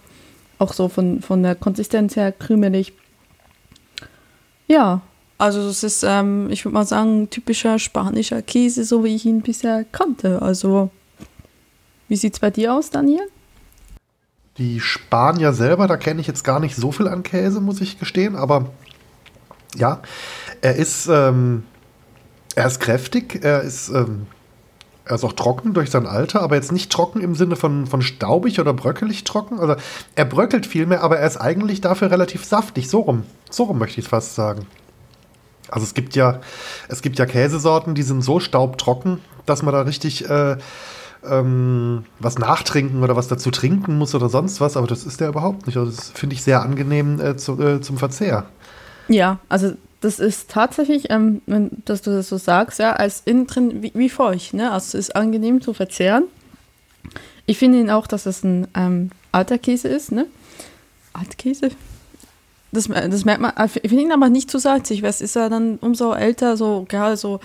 Auch 0.58 0.72
so 0.72 0.88
von, 0.88 1.20
von 1.20 1.42
der 1.42 1.54
Konsistenz 1.54 2.16
her 2.16 2.32
krümelig. 2.32 2.92
Ja, 4.66 5.02
also 5.36 5.60
es 5.60 5.84
ist, 5.84 6.02
ähm, 6.02 6.50
ich 6.50 6.64
würde 6.64 6.74
mal 6.74 6.86
sagen, 6.86 7.30
typischer 7.30 7.78
spanischer 7.78 8.42
Käse, 8.42 8.84
so 8.84 9.04
wie 9.04 9.14
ich 9.14 9.24
ihn 9.24 9.42
bisher 9.42 9.84
kannte. 9.92 10.42
Also, 10.42 10.90
wie 12.08 12.16
sieht 12.16 12.34
es 12.34 12.40
bei 12.40 12.50
dir 12.50 12.74
aus, 12.74 12.90
Daniel? 12.90 13.28
Die 14.58 14.80
Spanier 14.80 15.52
selber, 15.52 15.86
da 15.86 15.96
kenne 15.96 16.20
ich 16.20 16.26
jetzt 16.26 16.44
gar 16.44 16.60
nicht 16.60 16.76
so 16.76 16.92
viel 16.92 17.08
an 17.08 17.22
Käse, 17.22 17.60
muss 17.60 17.80
ich 17.80 17.98
gestehen. 17.98 18.36
Aber 18.36 18.66
ja, 19.76 20.00
er 20.60 20.76
ist, 20.76 21.08
ähm, 21.08 21.64
er 22.54 22.66
ist 22.66 22.80
kräftig, 22.80 23.40
er 23.42 23.62
ist 23.62 23.88
ähm, 23.88 24.26
er 25.08 25.14
ist 25.14 25.24
auch 25.24 25.32
trocken 25.32 25.72
durch 25.72 25.90
sein 25.90 26.06
Alter, 26.06 26.42
aber 26.42 26.56
jetzt 26.56 26.70
nicht 26.70 26.92
trocken 26.92 27.22
im 27.22 27.34
Sinne 27.34 27.56
von, 27.56 27.86
von 27.86 28.02
staubig 28.02 28.60
oder 28.60 28.74
bröckelig 28.74 29.24
trocken. 29.24 29.58
Also 29.58 29.76
er 30.14 30.26
bröckelt 30.26 30.66
viel 30.66 30.84
mehr, 30.84 31.02
aber 31.02 31.18
er 31.18 31.26
ist 31.26 31.38
eigentlich 31.38 31.80
dafür 31.80 32.10
relativ 32.10 32.44
saftig. 32.44 32.90
So 32.90 33.00
rum. 33.00 33.22
So 33.50 33.64
rum 33.64 33.78
möchte 33.78 34.00
ich 34.00 34.04
es 34.04 34.10
fast 34.10 34.34
sagen. 34.34 34.66
Also 35.70 35.84
es 35.86 35.94
gibt 35.94 36.14
ja, 36.14 36.40
es 36.88 37.00
gibt 37.00 37.18
ja 37.18 37.24
Käsesorten, 37.24 37.94
die 37.94 38.02
sind 38.02 38.20
so 38.20 38.38
staubtrocken, 38.38 39.20
dass 39.46 39.62
man 39.62 39.72
da 39.72 39.80
richtig 39.80 40.28
äh, 40.28 40.58
ähm, 41.30 42.04
was 42.18 42.38
nachtrinken 42.38 43.02
oder 43.02 43.16
was 43.16 43.28
dazu 43.28 43.50
trinken 43.50 43.98
muss 43.98 44.14
oder 44.14 44.28
sonst 44.28 44.60
was, 44.60 44.76
aber 44.76 44.86
das 44.86 45.04
ist 45.04 45.20
der 45.20 45.28
überhaupt 45.28 45.66
nicht. 45.66 45.76
Also 45.76 45.90
das 45.90 46.10
finde 46.10 46.34
ich 46.34 46.42
sehr 46.42 46.62
angenehm 46.62 47.20
äh, 47.20 47.36
zu, 47.36 47.60
äh, 47.60 47.80
zum 47.80 47.98
Verzehr. 47.98 48.46
Ja, 49.08 49.38
also 49.48 49.72
das 50.00 50.20
ist 50.20 50.50
tatsächlich, 50.50 51.10
ähm, 51.10 51.42
wenn, 51.46 51.70
dass 51.84 52.02
du 52.02 52.10
das 52.10 52.28
so 52.28 52.36
sagst, 52.36 52.78
ja, 52.78 52.92
als 52.92 53.22
innen 53.24 53.46
drin 53.46 53.82
wie, 53.82 53.92
wie 53.94 54.08
feucht, 54.08 54.54
ne? 54.54 54.70
Also 54.70 54.98
es 54.98 55.06
ist 55.06 55.16
angenehm 55.16 55.60
zu 55.60 55.72
verzehren. 55.72 56.24
Ich 57.46 57.58
finde 57.58 57.80
ihn 57.80 57.90
auch, 57.90 58.06
dass 58.06 58.26
es 58.26 58.44
ein 58.44 58.68
ähm, 58.74 59.10
alter 59.32 59.58
Käse 59.58 59.88
ist, 59.88 60.12
ne? 60.12 60.26
Altkäse? 61.12 61.70
Das, 62.70 62.86
das 62.86 63.24
merkt 63.24 63.40
man, 63.40 63.52
ich 63.64 63.72
finde 63.72 64.02
ihn 64.02 64.12
aber 64.12 64.28
nicht 64.28 64.50
zu 64.50 64.58
salzig, 64.58 65.02
weil 65.02 65.10
es 65.10 65.22
ist 65.22 65.34
ja 65.34 65.48
dann 65.48 65.78
umso 65.78 66.12
älter, 66.12 66.56
so 66.56 66.84
gerade 66.86 67.16
so 67.16 67.40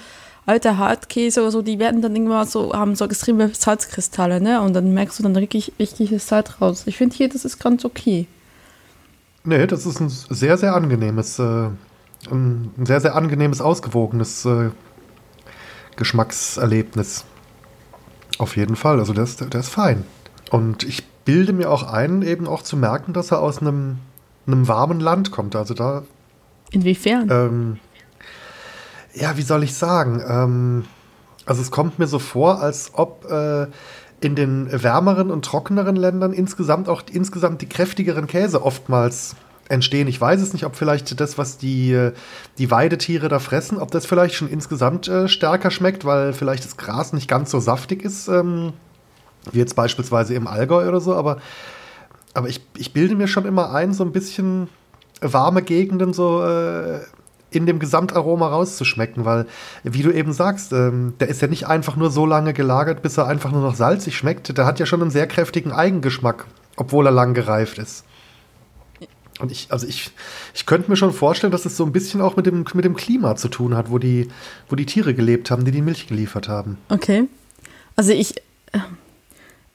alter 0.45 0.77
Hartkäse 0.77 1.41
oder 1.41 1.51
so, 1.51 1.61
die 1.61 1.79
werden 1.79 2.01
dann 2.01 2.15
irgendwann 2.15 2.45
so, 2.47 2.73
haben 2.73 2.95
so 2.95 3.05
extreme 3.05 3.53
Salzkristalle, 3.53 4.41
ne? 4.41 4.61
Und 4.61 4.73
dann 4.73 4.93
merkst 4.93 5.19
du 5.19 5.23
dann 5.23 5.35
richtig, 5.35 5.73
richtig 5.79 6.09
das 6.09 6.27
Salz 6.27 6.61
raus. 6.61 6.83
Ich 6.85 6.97
finde 6.97 7.15
hier, 7.15 7.29
das 7.29 7.45
ist 7.45 7.59
ganz 7.59 7.85
okay. 7.85 8.27
Nee, 9.45 9.67
das 9.67 9.85
ist 9.85 9.99
ein 9.99 10.09
sehr, 10.09 10.57
sehr 10.57 10.73
angenehmes 10.75 11.39
äh, 11.39 11.69
ein 12.31 12.71
sehr, 12.85 13.01
sehr 13.01 13.15
angenehmes, 13.15 13.61
ausgewogenes 13.61 14.45
äh, 14.45 14.69
Geschmackserlebnis. 15.95 17.25
Auf 18.37 18.55
jeden 18.57 18.75
Fall. 18.75 18.99
Also 18.99 19.13
der 19.13 19.23
ist, 19.23 19.41
der 19.53 19.59
ist 19.59 19.69
fein. 19.69 20.03
Und 20.49 20.83
ich 20.83 21.05
bilde 21.25 21.53
mir 21.53 21.69
auch 21.69 21.83
ein, 21.83 22.21
eben 22.21 22.47
auch 22.47 22.61
zu 22.61 22.77
merken, 22.77 23.13
dass 23.13 23.31
er 23.31 23.41
aus 23.41 23.59
einem, 23.59 23.97
einem 24.47 24.67
warmen 24.67 24.99
Land 24.99 25.31
kommt. 25.31 25.55
Also 25.55 25.73
da. 25.73 26.03
Inwiefern? 26.71 27.29
Ähm, 27.29 27.79
ja, 29.13 29.37
wie 29.37 29.41
soll 29.41 29.63
ich 29.63 29.75
sagen? 29.75 30.21
Ähm, 30.27 30.85
also 31.45 31.61
es 31.61 31.71
kommt 31.71 31.99
mir 31.99 32.07
so 32.07 32.19
vor, 32.19 32.61
als 32.61 32.91
ob 32.93 33.25
äh, 33.29 33.67
in 34.21 34.35
den 34.35 34.69
wärmeren 34.71 35.31
und 35.31 35.43
trockeneren 35.45 35.95
Ländern 35.95 36.33
insgesamt 36.33 36.87
auch 36.87 37.03
insgesamt 37.11 37.61
die 37.61 37.67
kräftigeren 37.67 38.27
Käse 38.27 38.63
oftmals 38.63 39.35
entstehen. 39.69 40.07
Ich 40.07 40.19
weiß 40.19 40.41
es 40.41 40.53
nicht, 40.53 40.65
ob 40.65 40.75
vielleicht 40.75 41.19
das, 41.19 41.37
was 41.37 41.57
die, 41.57 42.11
die 42.57 42.71
Weidetiere 42.71 43.27
da 43.27 43.39
fressen, 43.39 43.77
ob 43.77 43.91
das 43.91 44.05
vielleicht 44.05 44.35
schon 44.35 44.49
insgesamt 44.49 45.07
äh, 45.07 45.27
stärker 45.27 45.71
schmeckt, 45.71 46.05
weil 46.05 46.33
vielleicht 46.33 46.65
das 46.65 46.77
Gras 46.77 47.13
nicht 47.13 47.27
ganz 47.27 47.51
so 47.51 47.59
saftig 47.59 48.03
ist, 48.03 48.27
ähm, 48.27 48.73
wie 49.51 49.59
jetzt 49.59 49.75
beispielsweise 49.75 50.33
im 50.33 50.47
Allgäu 50.47 50.87
oder 50.87 51.01
so. 51.01 51.15
Aber, 51.15 51.37
aber 52.33 52.49
ich, 52.49 52.61
ich 52.77 52.93
bilde 52.93 53.15
mir 53.15 53.27
schon 53.27 53.45
immer 53.45 53.73
ein, 53.73 53.93
so 53.93 54.03
ein 54.03 54.11
bisschen 54.11 54.69
warme 55.21 55.61
Gegenden 55.61 56.13
so 56.13 56.43
äh, 56.43 56.99
in 57.55 57.65
dem 57.65 57.79
Gesamtaroma 57.79 58.47
rauszuschmecken, 58.47 59.25
weil, 59.25 59.45
wie 59.83 60.03
du 60.03 60.11
eben 60.11 60.33
sagst, 60.33 60.73
ähm, 60.73 61.13
der 61.19 61.29
ist 61.29 61.41
ja 61.41 61.47
nicht 61.47 61.67
einfach 61.67 61.95
nur 61.95 62.11
so 62.11 62.25
lange 62.25 62.53
gelagert, 62.53 63.01
bis 63.01 63.17
er 63.17 63.27
einfach 63.27 63.51
nur 63.51 63.61
noch 63.61 63.75
salzig 63.75 64.17
schmeckt. 64.17 64.57
Der 64.57 64.65
hat 64.65 64.79
ja 64.79 64.85
schon 64.85 65.01
einen 65.01 65.11
sehr 65.11 65.27
kräftigen 65.27 65.71
Eigengeschmack, 65.71 66.45
obwohl 66.75 67.07
er 67.07 67.11
lang 67.11 67.33
gereift 67.33 67.77
ist. 67.77 68.05
Und 69.39 69.51
ich, 69.51 69.67
also 69.71 69.87
ich, 69.87 70.11
ich 70.53 70.65
könnte 70.65 70.89
mir 70.89 70.95
schon 70.95 71.11
vorstellen, 71.11 71.51
dass 71.51 71.65
es 71.65 71.75
so 71.75 71.85
ein 71.85 71.91
bisschen 71.91 72.21
auch 72.21 72.35
mit 72.35 72.45
dem, 72.45 72.65
mit 72.73 72.85
dem 72.85 72.95
Klima 72.95 73.35
zu 73.35 73.47
tun 73.47 73.75
hat, 73.75 73.89
wo 73.89 73.97
die, 73.97 74.29
wo 74.69 74.75
die 74.75 74.85
Tiere 74.85 75.13
gelebt 75.13 75.49
haben, 75.49 75.65
die 75.65 75.71
die 75.71 75.81
Milch 75.81 76.07
geliefert 76.07 76.47
haben. 76.47 76.77
Okay. 76.89 77.27
Also 77.95 78.11
ich, 78.11 78.35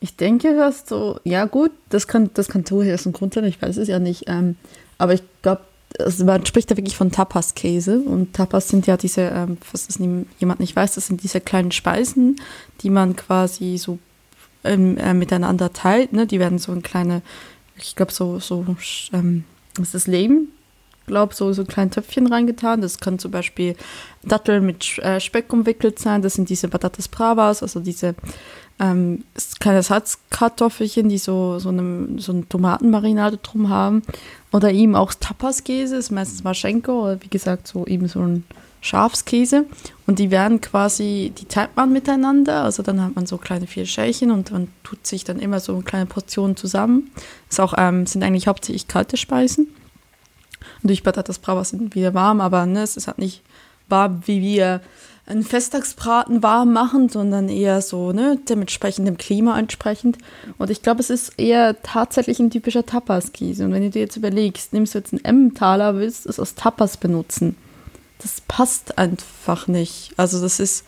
ich 0.00 0.16
denke, 0.16 0.56
dass 0.56 0.84
so, 0.86 1.18
ja 1.24 1.44
gut, 1.46 1.72
das 1.88 2.06
kann, 2.06 2.30
das 2.34 2.48
kann 2.48 2.64
durchaus 2.64 3.06
ein 3.06 3.12
Grund 3.12 3.34
sein, 3.34 3.44
ich 3.44 3.60
weiß 3.60 3.76
es 3.78 3.88
ja 3.88 3.98
nicht. 3.98 4.24
Ähm, 4.28 4.56
aber 4.96 5.14
ich 5.14 5.22
glaube, 5.42 5.62
also 5.98 6.24
man 6.24 6.44
spricht 6.44 6.70
da 6.70 6.76
wirklich 6.76 6.96
von 6.96 7.10
Tapas-Käse. 7.10 8.00
Und 8.00 8.34
Tapas 8.34 8.68
sind 8.68 8.86
ja 8.86 8.96
diese, 8.96 9.22
ähm, 9.22 9.58
was 9.72 9.86
das 9.86 9.98
jemand 10.38 10.60
nicht 10.60 10.76
weiß, 10.76 10.94
das 10.94 11.06
sind 11.06 11.22
diese 11.22 11.40
kleinen 11.40 11.72
Speisen, 11.72 12.36
die 12.82 12.90
man 12.90 13.16
quasi 13.16 13.78
so 13.78 13.98
ähm, 14.64 14.98
äh, 14.98 15.14
miteinander 15.14 15.72
teilt. 15.72 16.12
Ne? 16.12 16.26
Die 16.26 16.40
werden 16.40 16.58
so 16.58 16.72
in 16.72 16.82
kleine 16.82 17.22
ich 17.80 17.96
glaube, 17.96 18.12
so, 18.12 18.38
so 18.40 18.64
ähm, 19.12 19.44
ist 19.80 19.94
das 19.94 20.06
Leben 20.06 20.48
glaube 21.06 21.34
so, 21.34 21.52
so 21.54 21.64
kleine 21.64 21.90
Töpfchen 21.90 22.26
reingetan. 22.26 22.82
Das 22.82 23.00
kann 23.00 23.18
zum 23.18 23.30
Beispiel 23.30 23.76
Datteln 24.24 24.66
mit 24.66 24.98
äh, 24.98 25.18
Speck 25.20 25.50
umwickelt 25.52 25.98
sein. 25.98 26.20
Das 26.20 26.34
sind 26.34 26.50
diese 26.50 26.68
Patatas 26.68 27.08
Bravas, 27.08 27.62
also 27.62 27.80
diese 27.80 28.14
ähm, 28.80 29.24
kleine 29.58 29.82
Salzkartoffelchen, 29.82 31.08
die 31.08 31.18
so, 31.18 31.58
so, 31.58 31.70
eine, 31.70 32.20
so 32.20 32.32
eine 32.32 32.48
Tomatenmarinade 32.48 33.38
drum 33.38 33.68
haben. 33.68 34.02
Oder 34.52 34.72
eben 34.72 34.94
auch 34.94 35.12
Tapaskäse, 35.14 35.96
ist 35.96 36.10
meistens 36.10 36.44
Maschenko 36.44 37.04
oder 37.04 37.22
wie 37.22 37.28
gesagt 37.28 37.66
so 37.66 37.86
eben 37.86 38.08
so 38.08 38.20
ein 38.20 38.44
Schafskäse. 38.80 39.66
Und 40.06 40.18
die 40.18 40.30
werden 40.30 40.60
quasi, 40.60 41.32
die 41.36 41.46
teilt 41.46 41.76
man 41.76 41.92
miteinander. 41.92 42.62
Also 42.62 42.82
dann 42.82 43.02
hat 43.02 43.16
man 43.16 43.26
so 43.26 43.36
kleine 43.36 43.66
vier 43.66 43.86
Schälchen 43.86 44.30
und 44.30 44.52
man 44.52 44.68
tut 44.84 45.06
sich 45.06 45.24
dann 45.24 45.40
immer 45.40 45.60
so 45.60 45.78
kleine 45.80 46.06
Portionen 46.06 46.56
zusammen. 46.56 47.10
Das 47.48 47.60
auch, 47.60 47.74
ähm, 47.76 48.06
sind 48.06 48.22
eigentlich 48.22 48.46
hauptsächlich 48.46 48.88
kalte 48.88 49.16
Speisen. 49.16 49.68
Durch 50.82 51.02
Patatas 51.02 51.40
Bravas 51.40 51.70
sind 51.70 51.94
wieder 51.94 52.14
warm, 52.14 52.40
aber 52.40 52.64
ne, 52.66 52.82
es 52.82 52.96
ist 52.96 53.08
halt 53.08 53.18
nicht 53.18 53.42
warm, 53.88 54.22
wie 54.26 54.40
wir 54.40 54.80
einen 55.28 55.42
Festtagsbraten 55.42 56.42
warm 56.42 56.72
machen, 56.72 57.10
sondern 57.10 57.50
eher 57.50 57.82
so, 57.82 58.12
ne, 58.12 58.38
dementsprechend 58.48 59.06
dem 59.06 59.18
Klima 59.18 59.58
entsprechend. 59.58 60.16
Und 60.56 60.70
ich 60.70 60.82
glaube, 60.82 61.00
es 61.00 61.10
ist 61.10 61.34
eher 61.36 61.82
tatsächlich 61.82 62.38
ein 62.38 62.50
typischer 62.50 62.86
Tapas-Käse. 62.86 63.64
Und 63.64 63.72
wenn 63.72 63.82
du 63.82 63.90
dir 63.90 64.00
jetzt 64.00 64.16
überlegst, 64.16 64.72
nimmst 64.72 64.94
du 64.94 64.98
jetzt 64.98 65.12
einen 65.12 65.24
Emmentaler, 65.24 65.96
willst 65.96 66.24
es 66.24 66.40
aus 66.40 66.54
Tapas 66.54 66.96
benutzen, 66.96 67.56
das 68.20 68.40
passt 68.48 68.96
einfach 68.96 69.68
nicht. 69.68 70.12
Also 70.16 70.40
das 70.40 70.60
ist, 70.60 70.84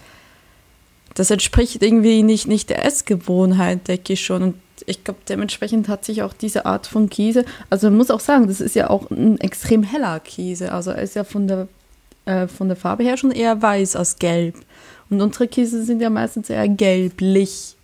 das 1.15 1.31
entspricht 1.31 1.83
irgendwie 1.83 2.23
nicht, 2.23 2.49
nicht 2.49 2.71
der 2.71 2.85
Essgewohnheit, 2.85 3.89
denke 3.89 4.15
ich 4.15 4.25
schon. 4.25 4.43
Und 4.43 4.55
ich 4.87 5.05
glaube, 5.05 5.21
dementsprechend 5.29 5.89
hat 5.89 6.07
sich 6.07 6.23
auch 6.23 6.33
diese 6.33 6.65
Art 6.65 6.87
von 6.87 7.11
Käse, 7.11 7.45
also 7.69 7.89
man 7.89 7.99
muss 7.99 8.11
auch 8.11 8.21
sagen, 8.21 8.49
das 8.49 8.63
ist 8.63 8.75
ja 8.75 8.89
auch 8.89 9.11
ein 9.11 9.39
extrem 9.39 9.83
heller 9.83 10.19
Käse. 10.19 10.73
Also 10.73 10.93
er 10.93 11.03
ist 11.03 11.15
ja 11.15 11.25
von 11.25 11.47
der 11.47 11.69
äh, 12.25 12.47
von 12.47 12.69
der 12.69 12.77
Farbe 12.77 13.03
her 13.03 13.17
schon 13.17 13.31
eher 13.31 13.61
weiß 13.61 13.97
als 13.97 14.19
gelb. 14.19 14.57
Und 15.09 15.21
unsere 15.21 15.49
Käse 15.49 15.85
sind 15.85 16.01
ja 16.01 16.11
meistens 16.11 16.51
eher 16.51 16.69
gelblich. 16.69 17.77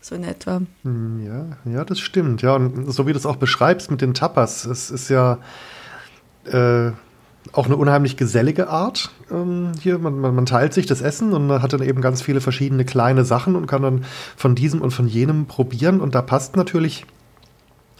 So 0.00 0.14
in 0.14 0.24
etwa. 0.24 0.62
Hm, 0.84 1.26
ja, 1.26 1.72
ja, 1.72 1.84
das 1.84 1.98
stimmt. 1.98 2.42
Ja, 2.42 2.54
und 2.54 2.90
so 2.92 3.06
wie 3.06 3.12
du 3.12 3.18
es 3.18 3.26
auch 3.26 3.36
beschreibst 3.36 3.90
mit 3.90 4.00
den 4.00 4.14
Tapas, 4.14 4.64
es 4.64 4.90
ist 4.90 5.08
ja 5.08 5.38
äh, 6.44 6.92
auch 7.52 7.66
eine 7.66 7.76
unheimlich 7.76 8.16
gesellige 8.16 8.68
Art. 8.68 9.10
Ähm, 9.30 9.72
hier, 9.80 9.98
man, 9.98 10.18
man, 10.18 10.34
man, 10.34 10.46
teilt 10.46 10.74
sich 10.74 10.86
das 10.86 11.00
Essen 11.00 11.32
und 11.32 11.50
hat 11.50 11.72
dann 11.72 11.82
eben 11.82 12.00
ganz 12.00 12.22
viele 12.22 12.40
verschiedene 12.40 12.84
kleine 12.84 13.24
Sachen 13.24 13.56
und 13.56 13.66
kann 13.66 13.82
dann 13.82 14.04
von 14.36 14.54
diesem 14.54 14.82
und 14.82 14.92
von 14.92 15.08
jenem 15.08 15.46
probieren. 15.46 16.00
Und 16.00 16.14
da 16.14 16.22
passt 16.22 16.56
natürlich 16.56 17.06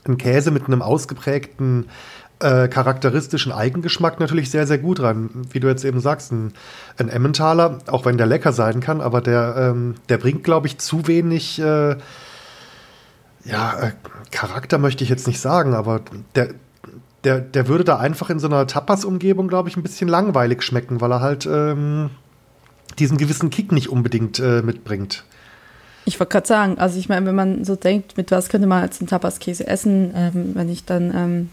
ein 0.06 0.18
Käse 0.18 0.50
mit 0.50 0.66
einem 0.66 0.82
ausgeprägten 0.82 1.86
äh, 2.40 2.68
charakteristischen 2.68 3.52
Eigengeschmack 3.52 4.20
natürlich 4.20 4.50
sehr, 4.50 4.66
sehr 4.66 4.78
gut 4.78 5.00
rein. 5.00 5.30
Wie 5.50 5.60
du 5.60 5.68
jetzt 5.68 5.84
eben 5.84 6.00
sagst, 6.00 6.32
ein, 6.32 6.52
ein 6.96 7.08
Emmentaler, 7.08 7.78
auch 7.86 8.04
wenn 8.04 8.16
der 8.16 8.26
lecker 8.26 8.52
sein 8.52 8.80
kann, 8.80 9.00
aber 9.00 9.20
der, 9.20 9.54
ähm, 9.56 9.94
der 10.08 10.18
bringt, 10.18 10.44
glaube 10.44 10.66
ich, 10.66 10.78
zu 10.78 11.06
wenig, 11.06 11.58
äh, 11.58 11.96
ja, 13.44 13.80
äh, 13.80 13.92
Charakter 14.30 14.78
möchte 14.78 15.04
ich 15.04 15.10
jetzt 15.10 15.26
nicht 15.26 15.40
sagen, 15.40 15.74
aber 15.74 16.00
der, 16.34 16.50
der, 17.24 17.40
der 17.40 17.68
würde 17.68 17.84
da 17.84 17.98
einfach 17.98 18.30
in 18.30 18.38
so 18.38 18.46
einer 18.46 18.66
Tapas-Umgebung, 18.66 19.48
glaube 19.48 19.68
ich, 19.68 19.76
ein 19.76 19.82
bisschen 19.82 20.08
langweilig 20.08 20.62
schmecken, 20.62 21.00
weil 21.00 21.12
er 21.12 21.20
halt 21.20 21.46
ähm, 21.46 22.10
diesen 22.98 23.18
gewissen 23.18 23.50
Kick 23.50 23.72
nicht 23.72 23.88
unbedingt 23.88 24.38
äh, 24.38 24.62
mitbringt. 24.62 25.24
Ich 26.04 26.18
wollte 26.18 26.32
gerade 26.32 26.46
sagen, 26.46 26.78
also 26.78 26.98
ich 26.98 27.08
meine, 27.08 27.26
wenn 27.26 27.34
man 27.34 27.64
so 27.64 27.76
denkt, 27.76 28.16
mit 28.16 28.30
was 28.30 28.48
könnte 28.48 28.66
man 28.66 28.82
als 28.82 29.00
einen 29.00 29.08
Tapas-Käse 29.08 29.66
essen, 29.66 30.12
ähm, 30.14 30.52
wenn 30.54 30.68
ich 30.68 30.84
dann 30.84 31.12
ähm, 31.14 31.50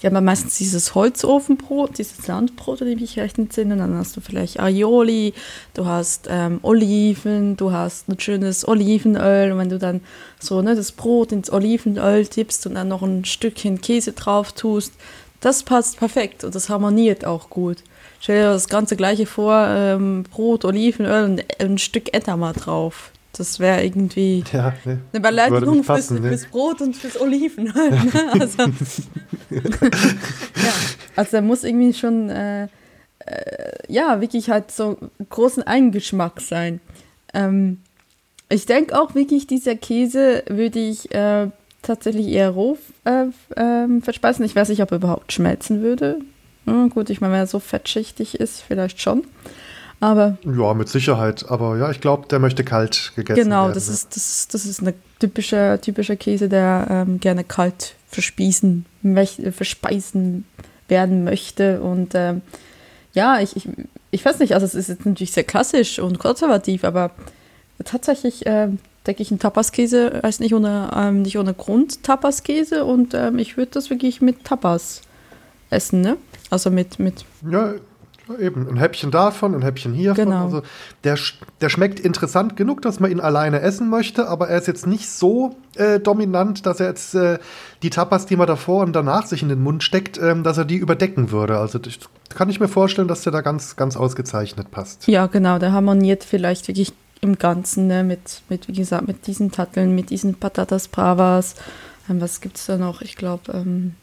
die 0.00 0.06
haben 0.06 0.24
meistens 0.24 0.58
dieses 0.58 0.94
Holzofenbrot, 0.94 1.98
dieses 1.98 2.26
Landbrot, 2.28 2.80
dem 2.80 3.02
ich 3.02 3.18
recht 3.18 3.38
entsinne. 3.38 3.76
Dann 3.76 3.94
hast 3.94 4.16
du 4.16 4.20
vielleicht 4.20 4.60
Aioli, 4.60 5.34
du 5.74 5.86
hast 5.86 6.28
ähm, 6.30 6.60
Oliven, 6.62 7.56
du 7.56 7.72
hast 7.72 8.08
ein 8.08 8.20
schönes 8.20 8.66
Olivenöl. 8.66 9.52
Und 9.52 9.58
wenn 9.58 9.68
du 9.70 9.78
dann 9.78 10.00
so 10.38 10.62
ne, 10.62 10.76
das 10.76 10.92
Brot 10.92 11.32
ins 11.32 11.52
Olivenöl 11.52 12.26
tippst 12.26 12.66
und 12.66 12.74
dann 12.74 12.88
noch 12.88 13.02
ein 13.02 13.24
Stückchen 13.24 13.80
Käse 13.80 14.12
drauf 14.12 14.52
tust, 14.52 14.92
das 15.40 15.64
passt 15.64 15.98
perfekt 15.98 16.44
und 16.44 16.54
das 16.54 16.68
harmoniert 16.68 17.24
auch 17.24 17.50
gut. 17.50 17.78
Stell 18.20 18.42
dir 18.42 18.52
das 18.52 18.68
ganze 18.68 18.96
gleiche 18.96 19.26
vor, 19.26 19.66
ähm, 19.68 20.24
Brot, 20.24 20.64
Olivenöl 20.64 21.24
und 21.24 21.44
ein 21.60 21.78
Stück 21.78 22.14
Edamame 22.14 22.52
drauf. 22.52 23.12
Das 23.38 23.60
wäre 23.60 23.84
irgendwie 23.84 24.42
ja, 24.52 24.74
nee, 24.84 24.98
eine 25.12 25.20
Beleidigung 25.20 25.84
passen, 25.84 26.16
fürs, 26.16 26.20
nee. 26.20 26.28
fürs, 26.28 26.46
Brot 26.46 26.80
und 26.80 26.96
fürs 26.96 27.20
Oliven. 27.20 27.72
also, 28.40 28.62
ja, 29.50 30.72
also 31.14 31.30
da 31.30 31.40
muss 31.40 31.62
irgendwie 31.62 31.94
schon, 31.94 32.30
äh, 32.30 32.64
äh, 32.64 32.68
ja, 33.86 34.20
wirklich 34.20 34.50
halt 34.50 34.72
so 34.72 34.98
großen 35.30 35.62
Eingeschmack 35.62 36.40
sein. 36.40 36.80
Ähm, 37.32 37.78
ich 38.48 38.66
denke 38.66 39.00
auch 39.00 39.14
wirklich, 39.14 39.46
dieser 39.46 39.76
Käse 39.76 40.42
würde 40.48 40.80
ich 40.80 41.14
äh, 41.14 41.48
tatsächlich 41.82 42.26
eher 42.26 42.50
roh 42.50 42.76
äh, 43.04 43.26
ähm, 43.56 44.02
verspeisen. 44.02 44.44
Ich 44.44 44.56
weiß 44.56 44.68
nicht, 44.68 44.82
ob 44.82 44.90
er 44.90 44.96
überhaupt 44.96 45.32
schmelzen 45.32 45.80
würde. 45.80 46.18
Hm, 46.64 46.90
gut, 46.90 47.08
ich 47.08 47.20
meine, 47.20 47.34
wenn 47.34 47.40
er 47.40 47.46
so 47.46 47.60
fettschichtig 47.60 48.40
ist, 48.40 48.62
vielleicht 48.62 49.00
schon. 49.00 49.24
Aber 50.00 50.38
ja, 50.44 50.74
mit 50.74 50.88
Sicherheit. 50.88 51.46
Aber 51.48 51.76
ja, 51.76 51.90
ich 51.90 52.00
glaube, 52.00 52.28
der 52.28 52.38
möchte 52.38 52.64
kalt 52.64 53.12
gegessen 53.16 53.42
genau, 53.42 53.64
werden. 53.64 53.72
Genau, 53.72 53.74
das, 53.74 53.88
ist, 53.88 54.14
das, 54.14 54.48
das 54.48 54.64
ist 54.64 54.82
ein 54.82 54.94
typischer, 55.18 55.80
typischer 55.80 56.16
Käse, 56.16 56.48
der 56.48 56.86
ähm, 56.88 57.20
gerne 57.20 57.44
kalt 57.44 57.94
verspießen, 58.08 58.86
verspeisen 59.52 60.44
werden 60.86 61.24
möchte. 61.24 61.80
Und 61.80 62.12
ähm, 62.14 62.42
ja, 63.12 63.40
ich, 63.40 63.56
ich, 63.56 63.68
ich 64.10 64.24
weiß 64.24 64.38
nicht, 64.38 64.54
also 64.54 64.66
es 64.66 64.74
ist 64.74 64.88
jetzt 64.88 65.04
natürlich 65.04 65.32
sehr 65.32 65.44
klassisch 65.44 65.98
und 65.98 66.18
konservativ, 66.18 66.84
aber 66.84 67.10
tatsächlich 67.84 68.46
äh, 68.46 68.68
denke 69.08 69.22
ich, 69.22 69.30
ein 69.30 69.38
Tapaskäse 69.38 70.20
heißt 70.22 70.40
nicht 70.40 70.54
ohne, 70.54 70.90
ähm, 70.94 71.22
nicht 71.22 71.38
ohne 71.38 71.54
Grund 71.54 72.02
Tapaskäse 72.02 72.84
und 72.84 73.14
ähm, 73.14 73.38
ich 73.38 73.56
würde 73.56 73.72
das 73.72 73.90
wirklich 73.90 74.20
mit 74.20 74.44
Tapas 74.44 75.02
essen, 75.70 76.02
ne? 76.02 76.16
Also 76.50 76.70
mit, 76.70 76.98
mit. 76.98 77.24
Ja, 77.50 77.74
eben, 78.38 78.68
ein 78.68 78.76
Häppchen 78.76 79.10
davon, 79.10 79.54
ein 79.54 79.62
Häppchen 79.62 79.92
hiervon. 79.92 80.26
Genau. 80.26 80.44
Also 80.44 80.62
der, 81.04 81.18
der 81.60 81.68
schmeckt 81.68 82.00
interessant 82.00 82.56
genug, 82.56 82.82
dass 82.82 83.00
man 83.00 83.10
ihn 83.10 83.20
alleine 83.20 83.60
essen 83.60 83.90
möchte, 83.90 84.28
aber 84.28 84.48
er 84.48 84.58
ist 84.58 84.66
jetzt 84.66 84.86
nicht 84.86 85.08
so 85.08 85.56
äh, 85.76 86.00
dominant, 86.00 86.66
dass 86.66 86.80
er 86.80 86.88
jetzt 86.88 87.14
äh, 87.14 87.38
die 87.82 87.90
Tapas, 87.90 88.26
die 88.26 88.36
man 88.36 88.46
davor 88.46 88.82
und 88.84 88.94
danach 88.94 89.26
sich 89.26 89.42
in 89.42 89.48
den 89.48 89.62
Mund 89.62 89.82
steckt, 89.82 90.18
äh, 90.18 90.40
dass 90.42 90.58
er 90.58 90.64
die 90.64 90.76
überdecken 90.76 91.30
würde. 91.30 91.58
Also 91.58 91.78
das 91.78 91.98
kann 92.34 92.50
ich 92.50 92.60
mir 92.60 92.68
vorstellen, 92.68 93.08
dass 93.08 93.22
der 93.22 93.32
da 93.32 93.40
ganz, 93.40 93.76
ganz 93.76 93.96
ausgezeichnet 93.96 94.70
passt. 94.70 95.06
Ja, 95.08 95.26
genau, 95.26 95.58
der 95.58 95.72
harmoniert 95.72 96.24
vielleicht 96.24 96.68
wirklich 96.68 96.92
im 97.20 97.38
Ganzen 97.38 97.86
ne, 97.86 98.04
mit, 98.04 98.42
mit, 98.48 98.68
wie 98.68 98.72
gesagt, 98.72 99.06
mit 99.06 99.26
diesen 99.26 99.50
Tatteln, 99.50 99.94
mit 99.94 100.10
diesen 100.10 100.34
Patatas 100.34 100.88
Bravas. 100.88 101.54
Ähm, 102.08 102.20
was 102.20 102.40
gibt 102.40 102.56
es 102.56 102.66
da 102.66 102.76
noch? 102.76 103.02
Ich 103.02 103.16
glaube, 103.16 103.52
ähm, 103.52 103.94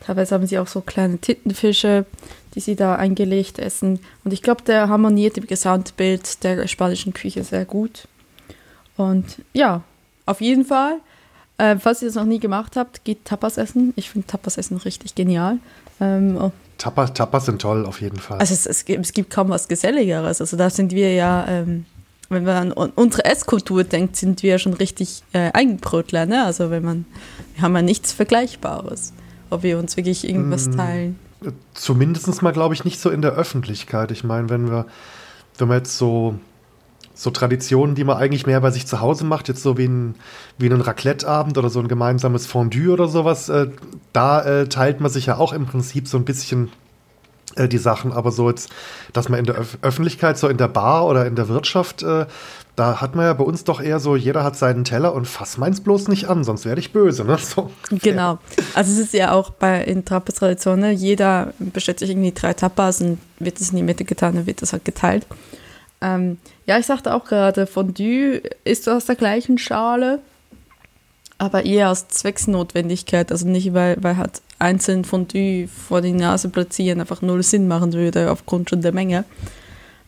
teilweise 0.00 0.34
haben 0.34 0.46
sie 0.46 0.58
auch 0.58 0.66
so 0.66 0.80
kleine 0.80 1.18
Tintenfische 1.18 2.06
die 2.54 2.60
sie 2.60 2.76
da 2.76 2.96
eingelegt 2.96 3.58
essen. 3.58 4.00
Und 4.24 4.32
ich 4.32 4.42
glaube, 4.42 4.62
der 4.62 4.88
harmoniert 4.88 5.38
im 5.38 5.46
Gesamtbild 5.46 6.42
der 6.44 6.66
spanischen 6.66 7.12
Küche 7.12 7.44
sehr 7.44 7.64
gut. 7.64 8.08
Und 8.96 9.42
ja, 9.52 9.82
auf 10.26 10.40
jeden 10.40 10.64
Fall, 10.64 10.98
äh, 11.58 11.76
falls 11.76 12.02
ihr 12.02 12.08
das 12.08 12.16
noch 12.16 12.24
nie 12.24 12.40
gemacht 12.40 12.76
habt, 12.76 13.04
geht 13.04 13.24
Tapas 13.24 13.56
essen. 13.56 13.92
Ich 13.96 14.10
finde 14.10 14.26
Tapas 14.26 14.58
essen 14.58 14.76
richtig 14.78 15.14
genial. 15.14 15.58
Ähm, 16.00 16.36
oh. 16.40 16.52
Tapas, 16.78 17.12
Tapas 17.12 17.46
sind 17.46 17.60
toll, 17.60 17.84
auf 17.84 18.00
jeden 18.00 18.18
Fall. 18.18 18.38
Also 18.38 18.54
es, 18.54 18.66
es, 18.66 18.84
gibt, 18.84 19.04
es 19.04 19.12
gibt 19.12 19.30
kaum 19.30 19.50
was 19.50 19.68
Geselligeres. 19.68 20.40
Also 20.40 20.56
da 20.56 20.70
sind 20.70 20.92
wir 20.92 21.12
ja, 21.12 21.46
ähm, 21.46 21.84
wenn 22.30 22.44
man 22.44 22.72
an 22.72 22.90
unsere 22.94 23.24
Esskultur 23.26 23.84
denkt, 23.84 24.16
sind 24.16 24.42
wir 24.42 24.58
schon 24.58 24.74
richtig 24.74 25.22
äh, 25.32 25.50
Eigenbrötler. 25.52 26.26
Ne? 26.26 26.44
Also 26.44 26.70
wenn 26.70 26.82
man, 26.82 27.04
wir 27.54 27.62
haben 27.62 27.76
ja 27.76 27.82
nichts 27.82 28.12
Vergleichbares, 28.12 29.12
ob 29.50 29.62
wir 29.62 29.78
uns 29.78 29.96
wirklich 29.96 30.26
irgendwas 30.26 30.68
mm. 30.68 30.76
teilen. 30.76 31.18
Zumindest 31.74 32.42
mal, 32.42 32.52
glaube 32.52 32.74
ich, 32.74 32.84
nicht 32.84 33.00
so 33.00 33.10
in 33.10 33.22
der 33.22 33.32
Öffentlichkeit. 33.32 34.10
Ich 34.10 34.24
meine, 34.24 34.50
wenn 34.50 34.70
wir, 34.70 34.86
wenn 35.58 35.68
wir 35.68 35.76
jetzt 35.76 35.96
so, 35.96 36.34
so 37.14 37.30
Traditionen, 37.30 37.94
die 37.94 38.04
man 38.04 38.16
eigentlich 38.16 38.46
mehr 38.46 38.60
bei 38.60 38.70
sich 38.70 38.86
zu 38.86 39.00
Hause 39.00 39.24
macht, 39.24 39.48
jetzt 39.48 39.62
so 39.62 39.78
wie 39.78 39.86
ein, 39.86 40.14
wie 40.58 40.66
einen 40.66 40.80
Raclette-Abend 40.80 41.56
oder 41.58 41.70
so 41.70 41.80
ein 41.80 41.88
gemeinsames 41.88 42.46
Fondue 42.46 42.92
oder 42.92 43.08
sowas, 43.08 43.48
äh, 43.48 43.68
da 44.12 44.42
äh, 44.42 44.68
teilt 44.68 45.00
man 45.00 45.10
sich 45.10 45.26
ja 45.26 45.36
auch 45.36 45.52
im 45.52 45.66
Prinzip 45.66 46.08
so 46.08 46.18
ein 46.18 46.24
bisschen 46.24 46.70
äh, 47.56 47.68
die 47.68 47.78
Sachen, 47.78 48.12
aber 48.12 48.32
so 48.32 48.48
jetzt, 48.48 48.70
dass 49.12 49.28
man 49.28 49.40
in 49.40 49.46
der 49.46 49.58
Öf 49.58 49.78
Öffentlichkeit, 49.82 50.38
so 50.38 50.48
in 50.48 50.56
der 50.56 50.68
Bar 50.68 51.06
oder 51.06 51.26
in 51.26 51.36
der 51.36 51.48
Wirtschaft, 51.48 52.02
äh, 52.02 52.26
da 52.76 53.00
hat 53.00 53.14
man 53.14 53.26
ja 53.26 53.32
bei 53.34 53.44
uns 53.44 53.64
doch 53.64 53.80
eher 53.80 54.00
so, 54.00 54.16
jeder 54.16 54.42
hat 54.42 54.56
seinen 54.56 54.84
Teller 54.84 55.12
und 55.12 55.26
fass 55.26 55.58
meins 55.58 55.80
bloß 55.82 56.08
nicht 56.08 56.28
an, 56.28 56.44
sonst 56.44 56.64
werde 56.64 56.80
ich 56.80 56.92
böse. 56.92 57.24
Ne? 57.24 57.36
So. 57.50 57.70
Genau. 57.90 58.38
Also 58.74 58.92
es 58.92 58.98
ist 58.98 59.12
ja 59.12 59.32
auch 59.32 59.50
bei 59.50 59.82
in 59.82 60.04
Tapas-Tradition, 60.04 60.80
ne? 60.80 60.92
jeder 60.92 61.52
bestellt 61.58 61.98
sich 61.98 62.10
irgendwie 62.10 62.32
drei 62.32 62.54
Tapas 62.54 63.00
und 63.00 63.18
wird 63.38 63.60
es 63.60 63.70
in 63.70 63.76
die 63.76 63.82
Mitte 63.82 64.04
getan, 64.04 64.36
dann 64.36 64.46
wird 64.46 64.62
das 64.62 64.72
halt 64.72 64.84
geteilt. 64.84 65.26
Ähm, 66.00 66.38
ja, 66.66 66.78
ich 66.78 66.86
sagte 66.86 67.12
auch 67.12 67.24
gerade, 67.24 67.66
Fondue 67.66 68.40
ist 68.64 68.88
aus 68.88 69.06
der 69.06 69.16
gleichen 69.16 69.58
Schale, 69.58 70.20
aber 71.38 71.64
eher 71.64 71.90
aus 71.90 72.08
Zwecksnotwendigkeit, 72.08 73.32
also 73.32 73.46
nicht, 73.46 73.74
weil, 73.74 73.96
weil 74.00 74.16
halt 74.16 74.40
einzeln 74.60 75.04
Fondue 75.04 75.68
vor 75.68 76.00
die 76.00 76.12
Nase 76.12 76.48
platzieren 76.48 77.00
einfach 77.00 77.22
null 77.22 77.42
Sinn 77.42 77.66
machen 77.66 77.92
würde 77.92 78.30
aufgrund 78.30 78.70
schon 78.70 78.82
der 78.82 78.92
Menge. 78.92 79.24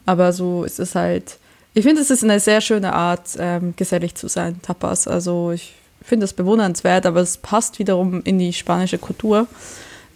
Aber 0.07 0.33
so 0.33 0.65
ist 0.65 0.79
es 0.79 0.95
halt. 0.95 1.39
Ich 1.75 1.85
finde, 1.85 2.03
es 2.03 2.11
ist 2.11 2.23
eine 2.23 2.39
sehr 2.39 2.61
schöne 2.61 2.93
Art, 2.93 3.31
ähm, 3.39 3.75
gesellig 3.77 4.15
zu 4.15 4.29
sein, 4.29 4.61
Tapas. 4.61 5.09
Also 5.09 5.53
ich 5.53 5.75
finde 6.03 6.25
das 6.25 6.35
bewundernswert, 6.35 7.07
aber 7.07 7.21
es 7.21 7.39
passt 7.39 7.79
wiederum 7.79 8.23
in 8.25 8.39
die 8.39 8.53
spanische 8.53 8.99
Kultur. 8.99 9.47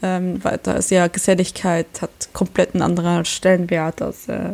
Ähm, 0.03 0.45
weil 0.45 0.59
da 0.63 0.75
ist 0.75 0.91
ja 0.91 1.07
Geselligkeit 1.07 1.87
hat 2.03 2.11
komplett 2.35 2.75
einen 2.75 2.83
anderen 2.83 3.25
Stellenwert 3.25 4.03
als 4.03 4.29
äh, 4.29 4.51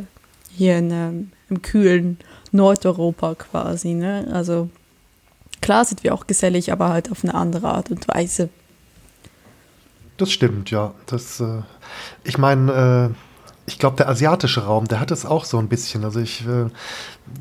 hier 0.56 0.78
in, 0.78 0.90
ähm, 0.92 1.32
im 1.50 1.62
kühlen 1.62 2.18
Nordeuropa 2.52 3.34
quasi. 3.34 3.94
Ne? 3.94 4.28
Also 4.32 4.68
klar 5.60 5.84
sind 5.84 6.04
wir 6.04 6.14
auch 6.14 6.28
gesellig, 6.28 6.70
aber 6.70 6.90
halt 6.90 7.10
auf 7.10 7.24
eine 7.24 7.34
andere 7.34 7.68
Art 7.68 7.90
und 7.90 8.06
Weise. 8.06 8.50
Das 10.22 10.30
stimmt, 10.30 10.70
ja. 10.70 10.94
Das, 11.06 11.40
äh, 11.40 11.62
ich 12.22 12.38
meine, 12.38 13.10
äh, 13.10 13.14
ich 13.66 13.80
glaube, 13.80 13.96
der 13.96 14.08
asiatische 14.08 14.66
Raum, 14.66 14.86
der 14.86 15.00
hat 15.00 15.10
es 15.10 15.26
auch 15.26 15.44
so 15.44 15.58
ein 15.58 15.66
bisschen. 15.66 16.04
Also 16.04 16.20
ich 16.20 16.46
äh, 16.46 16.66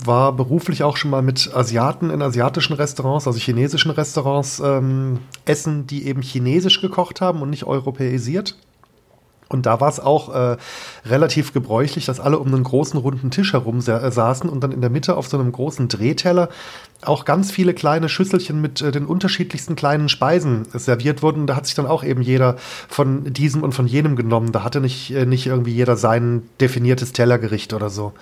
war 0.03 0.33
beruflich 0.33 0.81
auch 0.81 0.97
schon 0.97 1.11
mal 1.11 1.21
mit 1.21 1.51
Asiaten 1.53 2.09
in 2.09 2.23
asiatischen 2.23 2.73
Restaurants, 2.73 3.27
also 3.27 3.37
chinesischen 3.37 3.91
Restaurants, 3.91 4.59
ähm, 4.65 5.19
essen, 5.45 5.85
die 5.85 6.07
eben 6.07 6.23
chinesisch 6.23 6.81
gekocht 6.81 7.21
haben 7.21 7.43
und 7.43 7.51
nicht 7.51 7.65
europäisiert. 7.65 8.57
Und 9.51 9.65
da 9.65 9.81
war 9.81 9.89
es 9.89 9.99
auch 9.99 10.33
äh, 10.33 10.57
relativ 11.05 11.53
gebräuchlich, 11.53 12.05
dass 12.05 12.19
alle 12.19 12.39
um 12.39 12.47
einen 12.47 12.63
großen 12.63 12.99
runden 12.99 13.31
Tisch 13.31 13.53
herum 13.53 13.79
äh, 13.79 14.11
saßen 14.11 14.49
und 14.49 14.61
dann 14.63 14.71
in 14.71 14.81
der 14.81 14.89
Mitte 14.89 15.17
auf 15.17 15.27
so 15.27 15.37
einem 15.37 15.51
großen 15.51 15.87
Drehteller 15.87 16.49
auch 17.03 17.25
ganz 17.25 17.51
viele 17.51 17.73
kleine 17.73 18.09
Schüsselchen 18.09 18.61
mit 18.61 18.81
äh, 18.81 18.91
den 18.91 19.05
unterschiedlichsten 19.05 19.75
kleinen 19.75 20.07
Speisen 20.07 20.65
serviert 20.73 21.21
wurden. 21.21 21.47
Da 21.47 21.55
hat 21.55 21.65
sich 21.65 21.75
dann 21.75 21.87
auch 21.87 22.03
eben 22.03 22.21
jeder 22.21 22.57
von 22.87 23.25
diesem 23.33 23.63
und 23.63 23.73
von 23.73 23.87
jenem 23.87 24.15
genommen. 24.15 24.51
Da 24.51 24.63
hatte 24.63 24.79
nicht, 24.81 25.11
äh, 25.11 25.25
nicht 25.25 25.47
irgendwie 25.47 25.73
jeder 25.73 25.97
sein 25.97 26.43
definiertes 26.59 27.11
Tellergericht 27.11 27.73
oder 27.73 27.89
so. 27.89 28.13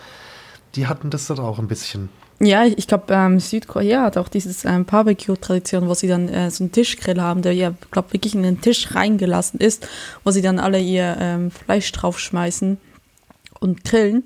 Die 0.75 0.87
hatten 0.87 1.09
das 1.09 1.27
dann 1.27 1.39
auch 1.39 1.59
ein 1.59 1.67
bisschen. 1.67 2.09
Ja, 2.41 2.65
ich 2.65 2.87
glaube, 2.87 3.13
ähm, 3.13 3.39
Südkorea 3.39 4.03
hat 4.03 4.17
auch 4.17 4.29
dieses 4.29 4.63
ähm, 4.63 4.85
Barbecue-Tradition, 4.85 5.89
wo 5.89 5.93
sie 5.93 6.07
dann 6.07 6.29
äh, 6.29 6.49
so 6.49 6.63
einen 6.63 6.71
Tischgrill 6.71 7.19
haben, 7.21 7.41
der 7.41 7.53
ja, 7.53 7.73
glaube 7.91 8.13
wirklich 8.13 8.33
in 8.33 8.43
den 8.43 8.61
Tisch 8.61 8.95
reingelassen 8.95 9.59
ist, 9.59 9.87
wo 10.23 10.31
sie 10.31 10.41
dann 10.41 10.57
alle 10.57 10.79
ihr 10.79 11.17
ähm, 11.19 11.51
Fleisch 11.51 11.91
draufschmeißen 11.91 12.77
und 13.59 13.83
grillen. 13.83 14.23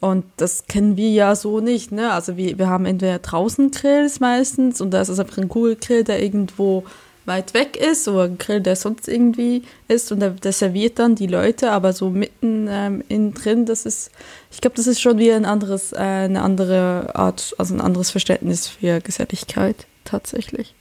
Und 0.00 0.24
das 0.36 0.66
kennen 0.66 0.96
wir 0.96 1.10
ja 1.10 1.36
so 1.36 1.60
nicht, 1.60 1.92
ne? 1.92 2.12
Also 2.12 2.36
wir, 2.36 2.58
wir 2.58 2.68
haben 2.68 2.84
entweder 2.84 3.20
draußen 3.20 3.70
Grills 3.70 4.18
meistens 4.18 4.80
und 4.80 4.90
da 4.90 5.00
ist 5.00 5.08
es 5.08 5.20
einfach 5.20 5.38
ein 5.38 5.48
Kugelgrill, 5.48 6.02
der 6.02 6.22
irgendwo 6.22 6.84
weit 7.26 7.54
weg 7.54 7.76
ist 7.76 8.08
oder 8.08 8.24
ein 8.24 8.38
Grill, 8.38 8.60
der 8.60 8.76
sonst 8.76 9.08
irgendwie 9.08 9.62
ist 9.88 10.10
und 10.12 10.20
der, 10.20 10.30
der 10.30 10.52
serviert 10.52 10.98
dann 10.98 11.14
die 11.14 11.26
Leute, 11.26 11.72
aber 11.72 11.92
so 11.92 12.10
mitten 12.10 12.68
ähm, 12.70 13.02
innen 13.08 13.34
drin, 13.34 13.66
das 13.66 13.84
ist, 13.84 14.10
ich 14.50 14.60
glaube, 14.60 14.76
das 14.76 14.86
ist 14.86 15.00
schon 15.00 15.18
wieder 15.18 15.36
ein 15.36 15.44
anderes, 15.44 15.92
äh, 15.92 15.96
eine 15.96 16.42
andere 16.42 17.10
Art, 17.14 17.54
also 17.58 17.74
ein 17.74 17.80
anderes 17.80 18.10
Verständnis 18.10 18.68
für 18.68 19.00
Geselligkeit 19.00 19.86
tatsächlich. 20.04 20.74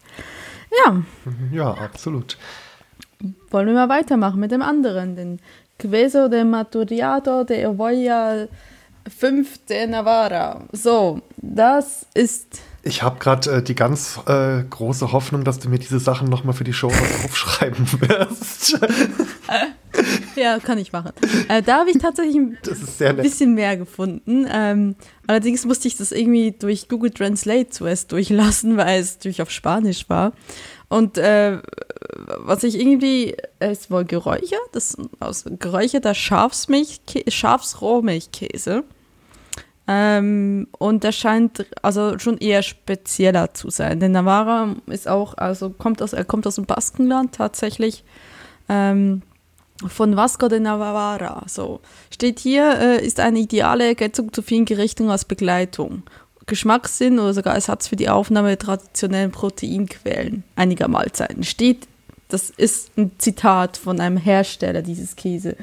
Ja. 0.86 1.04
Ja, 1.52 1.74
absolut. 1.74 2.38
Wollen 3.50 3.68
wir 3.68 3.74
mal 3.74 3.90
weitermachen 3.90 4.40
mit 4.40 4.52
dem 4.52 4.62
anderen, 4.62 5.16
den 5.16 5.40
Queso 5.80 6.28
de 6.28 6.44
Maturiado 6.44 7.44
de 7.44 7.66
Ovoia 7.66 8.48
5 9.08 9.66
de 9.66 9.88
Navarra. 9.88 10.64
So, 10.72 11.22
das 11.38 12.06
ist 12.14 12.62
ich 12.86 13.01
habe 13.01 13.20
gerade 13.20 13.51
äh, 13.51 13.63
die 13.63 13.74
ganz 13.74 14.20
äh, 14.27 14.63
große 14.63 15.12
Hoffnung, 15.12 15.44
dass 15.44 15.58
du 15.58 15.70
mir 15.70 15.80
diese 15.80 16.00
Sachen 16.00 16.30
nochmal 16.30 16.54
für 16.54 16.63
die 16.63 16.72
Show 16.72 16.88
aufschreiben 17.25 17.88
wirst. 18.00 18.80
ja, 20.36 20.60
kann 20.60 20.77
ich 20.77 20.94
machen. 20.94 21.12
Äh, 21.50 21.63
da 21.63 21.80
habe 21.80 21.89
ich 21.89 21.98
tatsächlich 21.98 22.36
ein 22.36 22.58
bisschen 23.18 23.56
mehr 23.56 23.75
gefunden. 23.75 24.46
Ähm, 24.50 24.96
allerdings 25.25 25.65
musste 25.65 25.88
ich 25.88 25.98
das 25.98 26.12
irgendwie 26.12 26.51
durch 26.51 26.88
Google 26.88 27.10
Translate 27.10 27.70
zuerst 27.70 28.12
durchlassen, 28.12 28.78
weil 28.78 29.02
es 29.02 29.15
natürlich 29.15 29.41
auf 29.41 29.50
Spanisch 29.50 30.08
war. 30.08 30.34
Und 30.88 31.17
äh, 31.17 31.58
was 32.38 32.63
ich 32.63 32.80
irgendwie, 32.80 33.36
es 33.58 33.80
ist 33.80 33.91
wohl 33.91 34.06
geräuchert, 34.06 34.60
das 34.74 34.95
aus 35.19 35.43
geräucherter 35.58 36.13
Schafsmilch, 36.13 37.02
Schafsrohmilchkäse. 37.28 38.84
Ähm, 39.88 40.67
und 40.78 41.04
der 41.04 41.12
scheint 41.12 41.65
also 41.82 42.17
schon 42.17 42.38
eher 42.38 42.63
spezieller 42.63 43.54
zu 43.54 43.69
sein. 43.69 44.00
Denn 44.00 44.12
Navarra 44.12 44.76
ist 44.88 45.08
auch, 45.08 45.38
also 45.38 45.69
kommt 45.69 46.02
aus, 46.02 46.13
er 46.13 46.26
kommt 46.26 46.48
aus 46.48 46.56
dem 46.56 46.65
Baskenland 46.65 47.36
tatsächlich. 47.36 48.04
Ähm, 48.67 49.21
von 49.88 50.15
Vasco 50.15 50.48
de 50.48 50.60
Navarra. 50.60 51.43
So 51.48 51.82
steht 52.10 52.39
hier, 52.39 52.80
äh, 52.80 53.06
ist 53.06 53.19
eine 53.19 53.39
ideale 53.39 53.86
Ergänzung 53.86 54.32
zu 54.32 54.41
vielen 54.41 54.65
Gerichten 54.65 55.10
als 55.10 55.26
Begleitung. 55.26 56.04
Geschmackssinn 56.45 57.19
oder 57.19 57.34
sogar 57.34 57.56
Ersatz 57.56 57.88
für 57.88 57.95
die 57.95 58.10
Aufnahme 58.10 58.58
traditionellen 58.58 59.32
Proteinquellen 59.32 60.43
einiger 60.56 60.88
Mahlzeiten. 60.88 61.43
Steht, 61.43 61.88
das 62.30 62.52
ist 62.52 62.98
ein 62.98 63.12
Zitat 63.17 63.78
von 63.78 64.00
einem 64.00 64.17
Hersteller 64.17 64.82
dieses 64.82 65.15
Käse. 65.15 65.56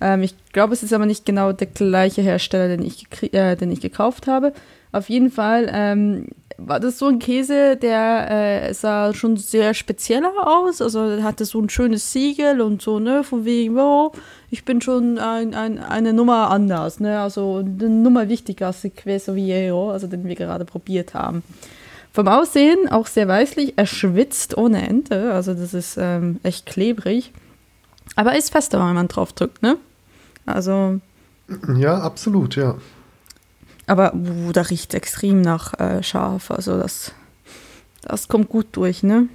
Ähm, 0.00 0.22
ich 0.22 0.34
glaube, 0.52 0.72
es 0.72 0.82
ist 0.82 0.92
aber 0.92 1.06
nicht 1.06 1.26
genau 1.26 1.52
der 1.52 1.66
gleiche 1.66 2.22
Hersteller, 2.22 2.68
den 2.68 2.82
ich, 2.82 3.06
äh, 3.32 3.56
den 3.56 3.70
ich 3.70 3.80
gekauft 3.80 4.26
habe. 4.26 4.52
Auf 4.92 5.08
jeden 5.08 5.30
Fall 5.30 5.70
ähm, 5.72 6.26
war 6.56 6.80
das 6.80 6.98
so 6.98 7.06
ein 7.06 7.18
Käse, 7.18 7.76
der 7.76 8.68
äh, 8.68 8.74
sah 8.74 9.14
schon 9.14 9.36
sehr 9.36 9.72
spezieller 9.74 10.32
aus. 10.46 10.82
Also 10.82 11.22
hatte 11.22 11.44
so 11.44 11.60
ein 11.60 11.70
schönes 11.70 12.12
Siegel 12.12 12.60
und 12.60 12.82
so, 12.82 12.98
ne, 12.98 13.24
von 13.24 13.44
wegen, 13.44 13.78
oh, 13.78 14.12
ich 14.50 14.64
bin 14.64 14.80
schon 14.80 15.18
ein, 15.18 15.54
ein, 15.54 15.78
eine 15.78 16.12
Nummer 16.12 16.50
anders, 16.50 17.00
ne, 17.00 17.20
also 17.20 17.58
eine 17.58 17.88
Nummer 17.88 18.28
wichtiger 18.28 18.68
als 18.68 18.82
die 18.82 18.90
Queso 18.90 19.34
Viejo, 19.34 19.90
also 19.90 20.06
den 20.06 20.26
wir 20.26 20.34
gerade 20.34 20.64
probiert 20.64 21.14
haben. 21.14 21.42
Vom 22.12 22.26
Aussehen 22.26 22.88
auch 22.90 23.06
sehr 23.06 23.28
weißlich, 23.28 23.74
er 23.76 23.86
schwitzt 23.86 24.56
ohne 24.56 24.86
Ende, 24.86 25.32
also 25.32 25.54
das 25.54 25.74
ist 25.74 25.96
ähm, 25.98 26.40
echt 26.42 26.66
klebrig. 26.66 27.32
Aber 28.16 28.36
ist 28.36 28.50
fester, 28.50 28.80
wenn 28.80 28.94
man 28.94 29.06
drauf 29.06 29.32
drückt, 29.32 29.62
ne? 29.62 29.76
Also. 30.46 31.00
Ja, 31.76 31.98
absolut, 31.98 32.56
ja. 32.56 32.76
Aber 33.86 34.14
uh, 34.14 34.52
da 34.52 34.62
riecht 34.62 34.94
es 34.94 34.96
extrem 34.96 35.40
nach 35.40 35.78
äh, 35.80 36.02
Schaf. 36.02 36.50
Also 36.50 36.78
das, 36.78 37.12
das 38.02 38.28
kommt 38.28 38.48
gut 38.48 38.68
durch, 38.72 39.02
ne? 39.02 39.28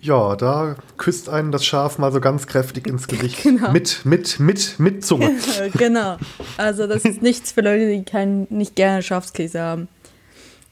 Ja, 0.00 0.34
da 0.34 0.76
küsst 0.96 1.28
einen 1.28 1.52
das 1.52 1.64
Schaf 1.64 1.98
mal 1.98 2.10
so 2.12 2.20
ganz 2.20 2.46
kräftig 2.46 2.86
ins 2.86 3.06
Gesicht. 3.06 3.38
Genau. 3.42 3.70
Mit, 3.72 4.04
mit, 4.04 4.40
mit, 4.40 4.78
mit 4.78 5.04
Zunge. 5.04 5.36
genau. 5.74 6.16
Also 6.56 6.86
das 6.86 7.04
ist 7.04 7.22
nichts 7.22 7.52
für 7.52 7.60
Leute, 7.60 7.88
die 7.88 8.04
kein, 8.04 8.46
nicht 8.50 8.76
gerne 8.76 9.02
Schafskäse 9.02 9.60
haben. 9.60 9.88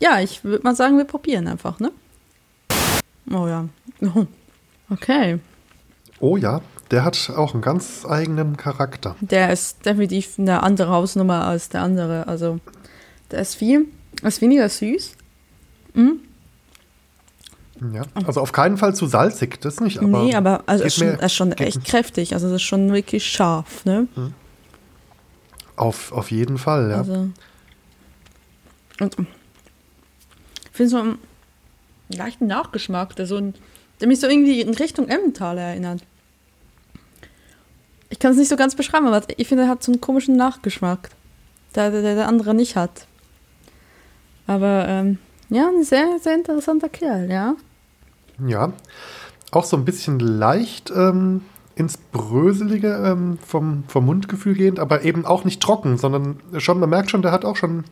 Ja, 0.01 0.21
ich 0.21 0.45
würde 0.45 0.65
mal 0.65 0.75
sagen, 0.75 0.99
wir 0.99 1.05
probieren 1.05 1.47
einfach, 1.47 1.79
ne? 1.79 1.93
Oh 3.31 3.47
ja. 3.47 3.69
Oh. 4.03 4.27
Okay. 4.89 5.39
Oh 6.19 6.37
ja, 6.37 6.61
der 6.91 7.05
hat 7.05 7.31
auch 7.37 7.55
einen 7.55 7.63
ganz 7.63 8.05
eigenen 8.09 8.57
Charakter. 8.57 9.17
Der 9.21 9.53
ist 9.53 9.85
definitiv 9.87 10.39
eine 10.39 10.63
andere 10.63 10.91
Hausnummer 10.91 11.47
als 11.47 11.69
der 11.69 11.83
andere. 11.83 12.27
Also, 12.27 12.59
der 13.31 13.41
ist 13.41 13.55
viel, 13.55 13.87
ist 14.23 14.41
weniger 14.41 14.69
süß. 14.69 15.17
Mhm. 15.95 16.21
Ja, 17.95 18.03
also 18.27 18.41
auf 18.43 18.53
keinen 18.53 18.77
Fall 18.77 18.95
zu 18.95 19.07
salzig, 19.07 19.59
das 19.61 19.81
nicht. 19.81 19.99
Aber 19.99 20.23
nee, 20.23 20.35
aber 20.35 20.63
also 20.67 20.85
ist 20.85 20.97
schon, 20.97 21.09
ist 21.09 21.33
schon 21.35 21.53
echt 21.53 21.85
kräftig. 21.85 22.35
Also, 22.35 22.49
das 22.49 22.57
ist 22.57 22.63
schon 22.63 22.93
wirklich 22.93 23.25
scharf, 23.27 23.85
ne? 23.85 24.07
Mhm. 24.17 24.35
Auf, 25.77 26.13
auf 26.13 26.31
jeden 26.31 26.59
Fall, 26.59 26.91
ja. 26.91 26.99
Also, 26.99 27.31
und 29.01 29.17
ich 29.19 30.77
finde 30.77 30.91
so 30.91 30.99
einen 30.99 31.19
leichten 32.09 32.47
Nachgeschmack, 32.47 33.17
der, 33.17 33.27
so 33.27 33.37
ein, 33.37 33.55
der 34.01 34.09
mich 34.09 34.21
so 34.21 34.29
irgendwie 34.29 34.61
in 34.61 34.75
Richtung 34.75 35.09
Emmental 35.09 35.57
erinnert. 35.57 36.03
Ich 38.11 38.19
kann 38.19 38.33
es 38.33 38.39
nicht 38.39 38.49
so 38.49 38.57
ganz 38.57 38.75
beschreiben, 38.75 39.07
aber 39.07 39.23
ich 39.37 39.49
finde, 39.49 39.65
er 39.65 39.71
hat 39.71 39.83
so 39.83 39.93
einen 39.93 40.01
komischen 40.01 40.37
Nachgeschmack, 40.37 41.11
der 41.75 41.91
der, 41.91 42.03
der 42.03 42.29
andere 42.29 42.55
nicht 42.55 42.77
hat. 42.77 43.07
Aber 44.47 44.87
ähm, 44.89 45.19
ja, 45.49 45.69
ein 45.69 45.85
sehr, 45.85 46.19
sehr 46.21 46.35
interessanter 46.35 46.89
Kerl, 46.89 47.31
ja. 47.31 47.55
Ja, 48.47 48.73
auch 49.53 49.65
so 49.65 49.77
ein 49.77 49.85
bisschen 49.85 50.19
leicht 50.19 50.91
ähm, 50.91 51.43
ins 51.75 51.97
Bröselige 51.97 52.89
ähm, 53.05 53.39
vom, 53.47 53.85
vom 53.89 54.07
Mundgefühl 54.07 54.55
gehend, 54.55 54.79
aber 54.79 55.03
eben 55.03 55.25
auch 55.25 55.45
nicht 55.45 55.63
trocken, 55.63 55.97
sondern 55.97 56.41
schon, 56.59 56.81
man 56.81 56.91
merkt 56.91 57.11
schon, 57.11 57.23
der 57.23 57.33
hat 57.33 57.45
auch 57.45 57.57
schon 57.57 57.85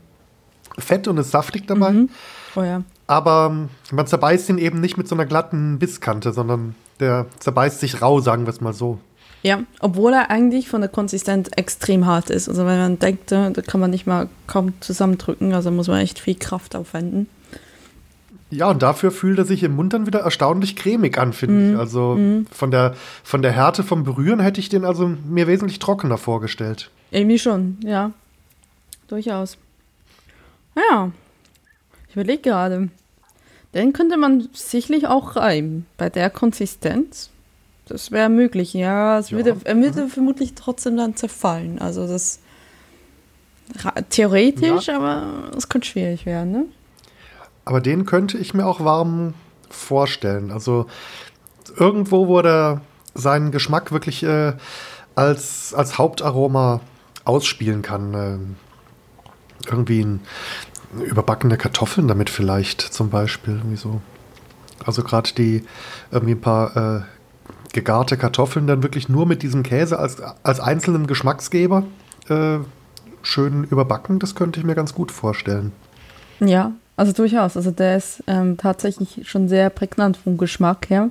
Fett 0.78 1.09
und 1.09 1.18
ist 1.18 1.31
saftig 1.31 1.66
dabei. 1.66 1.92
Mhm. 1.92 2.11
Oh 2.54 2.62
ja. 2.62 2.83
Aber 3.07 3.48
ähm, 3.50 3.68
man 3.90 4.07
zerbeißt 4.07 4.48
ihn 4.50 4.59
eben 4.59 4.81
nicht 4.81 4.96
mit 4.96 5.09
so 5.09 5.14
einer 5.14 5.26
glatten 5.26 5.78
Bisskante, 5.78 6.33
sondern 6.33 6.74
der 7.00 7.26
zerbeißt 7.38 7.81
sich 7.81 8.02
rau, 8.02 8.20
sagen 8.20 8.46
wir 8.46 8.50
es 8.50 8.61
mal 8.61 8.72
so. 8.72 8.98
Ja, 9.42 9.62
obwohl 9.81 10.12
er 10.12 10.31
eigentlich 10.31 10.68
von 10.68 10.81
der 10.81 10.90
Konsistenz 10.90 11.48
extrem 11.57 12.07
hart 12.07 12.29
ist. 12.31 12.48
Also 12.48 12.66
wenn 12.66 12.79
man 12.79 12.98
denkt, 12.98 13.31
da 13.31 13.51
kann 13.51 13.81
man 13.81 13.90
nicht 13.90 14.07
mal 14.07 14.29
kaum 14.46 14.72
zusammendrücken, 14.81 15.55
also 15.55 15.70
muss 15.70 15.88
man 15.88 16.01
echt 16.01 16.18
viel 16.18 16.35
Kraft 16.35 16.74
aufwenden. 16.74 17.29
Ja, 18.51 18.70
und 18.70 18.83
dafür 18.83 19.11
fühlt 19.11 19.38
er 19.38 19.44
sich 19.44 19.62
im 19.62 19.77
Mund 19.77 19.92
dann 19.92 20.07
wieder 20.07 20.20
erstaunlich 20.20 20.74
cremig 20.74 21.18
an, 21.18 21.33
finde 21.35 21.55
mm. 21.55 21.72
ich. 21.72 21.79
Also 21.79 22.14
mm. 22.14 22.46
von, 22.51 22.70
der, 22.70 22.94
von 23.22 23.42
der 23.42 23.53
Härte 23.53 23.83
vom 23.83 24.05
Berühren 24.05 24.40
hätte 24.40 24.59
ich 24.59 24.70
den 24.70 24.87
also 24.87 25.07
mir 25.07 25.46
wesentlich 25.46 25.79
trockener 25.79 26.16
vorgestellt. 26.16 26.90
Irgendwie 27.11 27.38
schon, 27.38 27.77
ja. 27.85 28.12
Durchaus. 29.07 29.59
Ja. 30.74 31.11
Ich 32.09 32.14
überlege 32.14 32.40
gerade. 32.40 32.88
Den 33.74 33.92
könnte 33.92 34.16
man 34.16 34.48
sicherlich 34.53 35.07
auch 35.07 35.37
reiben. 35.37 35.87
Bei 35.98 36.09
der 36.09 36.31
Konsistenz. 36.31 37.31
Das 37.88 38.11
wäre 38.11 38.29
möglich, 38.29 38.74
ja. 38.74 39.18
Es 39.18 39.31
ja. 39.31 39.37
Würde, 39.37 39.57
er 39.64 39.77
würde 39.77 40.05
mhm. 40.05 40.09
vermutlich 40.09 40.55
trotzdem 40.55 40.96
dann 40.96 41.16
zerfallen. 41.16 41.79
Also 41.79 42.07
das 42.07 42.40
theoretisch, 44.11 44.87
ja. 44.87 44.96
aber 44.96 45.57
es 45.57 45.68
könnte 45.68 45.88
schwierig 45.88 46.27
werden, 46.27 46.53
ne? 46.53 46.64
Aber 47.64 47.81
den 47.81 48.07
könnte 48.07 48.38
ich 48.38 48.55
mir 48.55 48.66
auch 48.66 48.83
warm 48.83 49.35
vorstellen. 49.68 50.51
Also 50.51 50.87
irgendwo, 51.77 52.27
wo 52.27 52.40
er 52.40 52.81
seinen 53.14 53.51
Geschmack 53.51 53.92
wirklich 53.92 54.22
äh, 54.22 54.55
als, 55.14 55.74
als 55.74 55.98
Hauptaroma 55.98 56.81
ausspielen 57.24 57.83
kann. 57.83 58.14
Äh, 58.14 59.68
irgendwie 59.68 60.03
ein, 60.03 60.20
überbackene 61.05 61.59
Kartoffeln 61.59 62.09
damit 62.09 62.31
vielleicht 62.31 62.81
zum 62.81 63.11
Beispiel. 63.11 63.57
Irgendwie 63.57 63.77
so. 63.77 64.01
Also 64.85 65.03
gerade 65.03 65.33
die 65.35 65.64
irgendwie 66.11 66.35
ein 66.35 66.40
paar 66.40 66.77
äh, 66.77 67.01
gegarte 67.78 68.16
Kartoffeln 68.16 68.66
dann 68.66 68.82
wirklich 68.82 69.08
nur 69.08 69.24
mit 69.24 69.42
diesem 69.44 69.62
Käse 69.62 70.00
als, 70.00 70.20
als 70.42 70.58
einzelnen 70.58 71.06
Geschmacksgeber 71.06 71.84
äh, 72.28 72.58
schön 73.22 73.64
überbacken, 73.64 74.18
das 74.18 74.34
könnte 74.34 74.58
ich 74.58 74.66
mir 74.66 74.74
ganz 74.74 74.94
gut 74.94 75.12
vorstellen. 75.12 75.70
Ja, 76.40 76.72
also 76.96 77.12
durchaus. 77.12 77.56
Also 77.56 77.70
der 77.70 77.96
ist 77.96 78.24
ähm, 78.26 78.56
tatsächlich 78.56 79.28
schon 79.28 79.48
sehr 79.48 79.70
prägnant 79.70 80.16
vom 80.16 80.38
Geschmack 80.38 80.90
her 80.90 81.10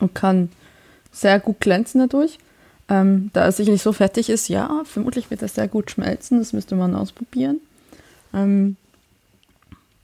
und 0.00 0.14
kann 0.16 0.50
sehr 1.12 1.38
gut 1.38 1.60
glänzen 1.60 2.00
dadurch. 2.00 2.38
Ähm, 2.88 3.30
da 3.32 3.44
er 3.44 3.52
sicherlich 3.52 3.82
so 3.82 3.92
fertig 3.92 4.30
ist, 4.30 4.48
ja, 4.48 4.82
vermutlich 4.84 5.30
wird 5.30 5.42
er 5.42 5.48
sehr 5.48 5.68
gut 5.68 5.92
schmelzen. 5.92 6.38
Das 6.38 6.52
müsste 6.52 6.74
man 6.74 6.96
ausprobieren. 6.96 7.60
Ähm, 8.34 8.76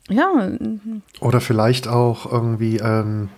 ja. 0.08 0.50
Oder 1.20 1.40
vielleicht 1.40 1.88
auch 1.88 2.30
irgendwie 2.30 2.76
ähm, 2.76 3.30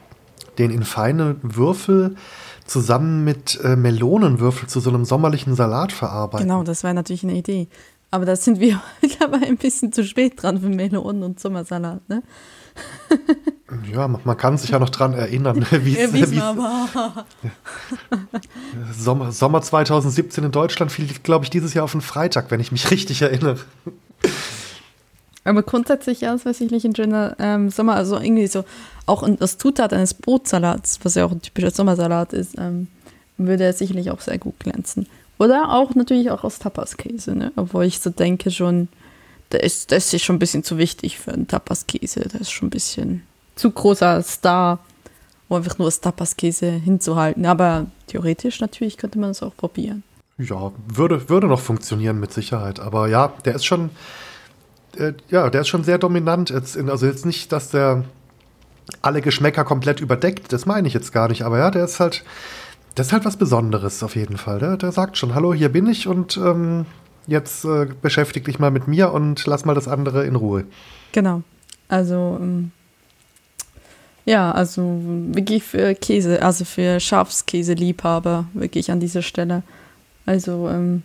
den 0.59 0.71
in 0.71 0.85
feine 0.85 1.37
Würfel 1.42 2.16
zusammen 2.64 3.25
mit 3.25 3.61
äh, 3.62 3.77
Melonenwürfel 3.77 4.69
zu 4.69 4.81
so 4.81 4.90
einem 4.90 5.05
sommerlichen 5.05 5.55
Salat 5.55 5.92
verarbeiten. 5.92 6.47
Genau, 6.47 6.62
das 6.62 6.83
wäre 6.83 6.95
natürlich 6.95 7.23
eine 7.23 7.35
Idee. 7.35 7.69
Aber 8.11 8.25
da 8.25 8.37
sind 8.37 8.61
wir 8.61 8.81
dabei 9.21 9.47
ein 9.47 9.57
bisschen 9.57 9.92
zu 9.92 10.05
spät 10.05 10.42
dran 10.42 10.61
für 10.61 10.69
Melonen 10.69 11.23
und 11.23 11.40
Sommersalat, 11.40 12.09
ne? 12.09 12.23
ja, 13.92 14.07
man 14.07 14.37
kann 14.37 14.59
sich 14.59 14.71
ja 14.71 14.79
noch 14.79 14.90
dran 14.90 15.14
erinnern, 15.14 15.64
wie 15.71 15.99
es 15.99 16.37
war. 16.37 17.27
Sommer, 18.92 19.33
Sommer 19.33 19.62
2017 19.62 20.45
in 20.45 20.53
Deutschland 20.53 20.92
fiel, 20.92 21.09
glaube 21.23 21.45
ich, 21.45 21.51
dieses 21.51 21.73
Jahr 21.73 21.85
auf 21.85 21.95
einen 21.95 22.03
Freitag, 22.03 22.51
wenn 22.51 22.61
ich 22.61 22.71
mich 22.71 22.90
richtig 22.90 23.23
erinnere. 23.23 23.59
Aber 25.47 25.63
grundsätzlich, 25.63 26.21
ja, 26.23 26.37
das 26.37 26.61
ich 26.61 26.71
nicht, 26.71 26.85
ein 26.85 26.95
schöner 26.95 27.37
ähm, 27.39 27.71
Sommer, 27.71 27.95
also 27.95 28.19
irgendwie 28.19 28.47
so, 28.47 28.65
auch 29.07 29.29
das 29.39 29.59
Zutat 29.59 29.93
eines 29.93 30.15
Brotsalats, 30.15 31.01
was 31.03 31.15
ja 31.15 31.25
auch 31.25 31.33
ein 31.33 31.43
typischer 31.43 31.71
Sommersalat 31.71 32.33
ist, 32.33 32.59
ähm, 32.59 32.89
würde 33.39 33.65
er 33.65 33.73
sicherlich 33.73 34.11
auch 34.11 34.21
sehr 34.21 34.39
gut 34.39 34.59
glänzen. 34.59 35.07
Oder 35.39 35.73
auch 35.73 35.95
natürlich 35.95 36.31
auch 36.31 36.45
aus 36.45 36.59
Tapaskäse, 36.59 37.35
ne? 37.35 37.53
Obwohl 37.57 37.85
ich 37.85 38.01
so 38.01 38.11
denke 38.11 38.51
schon, 38.51 38.89
der 39.53 39.63
ist, 39.63 39.91
der 39.91 39.99
ist 39.99 40.23
schon 40.23 40.37
ein 40.37 40.41
bisschen 40.41 40.65
zu 40.65 40.79
wichtig 40.79 41.19
für 41.19 41.33
einen 41.33 41.47
Tapaskäse. 41.47 42.21
Der 42.21 42.41
ist 42.41 42.51
schon 42.51 42.69
ein 42.69 42.71
bisschen 42.71 43.23
zu 43.55 43.71
großer 43.71 44.23
Star, 44.23 44.79
um 45.49 45.59
einfach 45.59 45.79
nur 45.79 45.89
das 45.89 46.01
Tapaskäse 46.01 46.71
hinzuhalten. 46.71 47.47
Aber 47.47 47.87
theoretisch 48.07 48.61
natürlich 48.61 48.97
könnte 48.97 49.19
man 49.19 49.31
es 49.31 49.43
auch 49.43 49.57
probieren. 49.57 50.03
Ja, 50.39 50.73
würde, 50.89 51.29
würde 51.29 51.47
noch 51.47 51.61
funktionieren 51.61 52.19
mit 52.19 52.33
Sicherheit. 52.33 52.81
Aber 52.81 53.09
ja, 53.09 53.33
der 53.45 53.55
ist 53.55 53.65
schon, 53.65 53.91
äh, 54.99 55.15
ja, 55.29 55.51
der 55.51 55.63
ist 55.63 55.69
schon 55.69 55.85
sehr 55.85 55.99
dominant. 55.99 56.51
Jetzt 56.51 56.77
in, 56.77 56.91
also 56.91 57.07
jetzt 57.07 57.27
nicht, 57.27 57.53
dass 57.53 57.71
der 57.71 58.05
alle 59.03 59.21
Geschmäcker 59.21 59.65
komplett 59.65 60.01
überdeckt, 60.01 60.53
das 60.53 60.67
meine 60.67 60.89
ich 60.89 60.95
jetzt 60.95 61.13
gar 61.13 61.29
nicht, 61.29 61.43
aber 61.43 61.59
ja, 61.59 61.71
der 61.71 61.85
ist 61.85 62.01
halt, 62.01 62.25
das 62.95 63.09
ist 63.09 63.13
halt 63.13 63.25
was 63.25 63.37
Besonderes 63.37 64.03
auf 64.03 64.17
jeden 64.17 64.37
Fall. 64.37 64.59
Der, 64.59 64.77
der 64.77 64.93
sagt 64.93 65.17
schon, 65.17 65.35
hallo, 65.35 65.53
hier 65.53 65.69
bin 65.71 65.87
ich 65.87 66.07
und 66.07 66.37
ähm, 66.37 66.87
jetzt 67.27 67.65
äh, 67.65 67.87
beschäftig 68.01 68.45
dich 68.45 68.59
mal 68.59 68.71
mit 68.71 68.89
mir 68.89 69.13
und 69.13 69.47
lass 69.47 69.65
mal 69.65 69.75
das 69.75 69.89
andere 69.89 70.25
in 70.25 70.37
Ruhe. 70.37 70.65
Genau. 71.13 71.43
Also, 71.89 72.39
ähm, 72.41 72.71
ja, 74.25 74.51
also 74.51 75.01
wirklich 75.29 75.63
für 75.63 75.95
Käse, 75.95 76.43
also 76.43 76.65
für 76.65 76.99
Schafskäse-Liebhaber, 76.99 78.47
wirklich 78.55 78.91
an 78.91 79.01
dieser 79.01 79.23
Stelle. 79.23 79.63
Also, 80.27 80.69
ähm, 80.69 81.03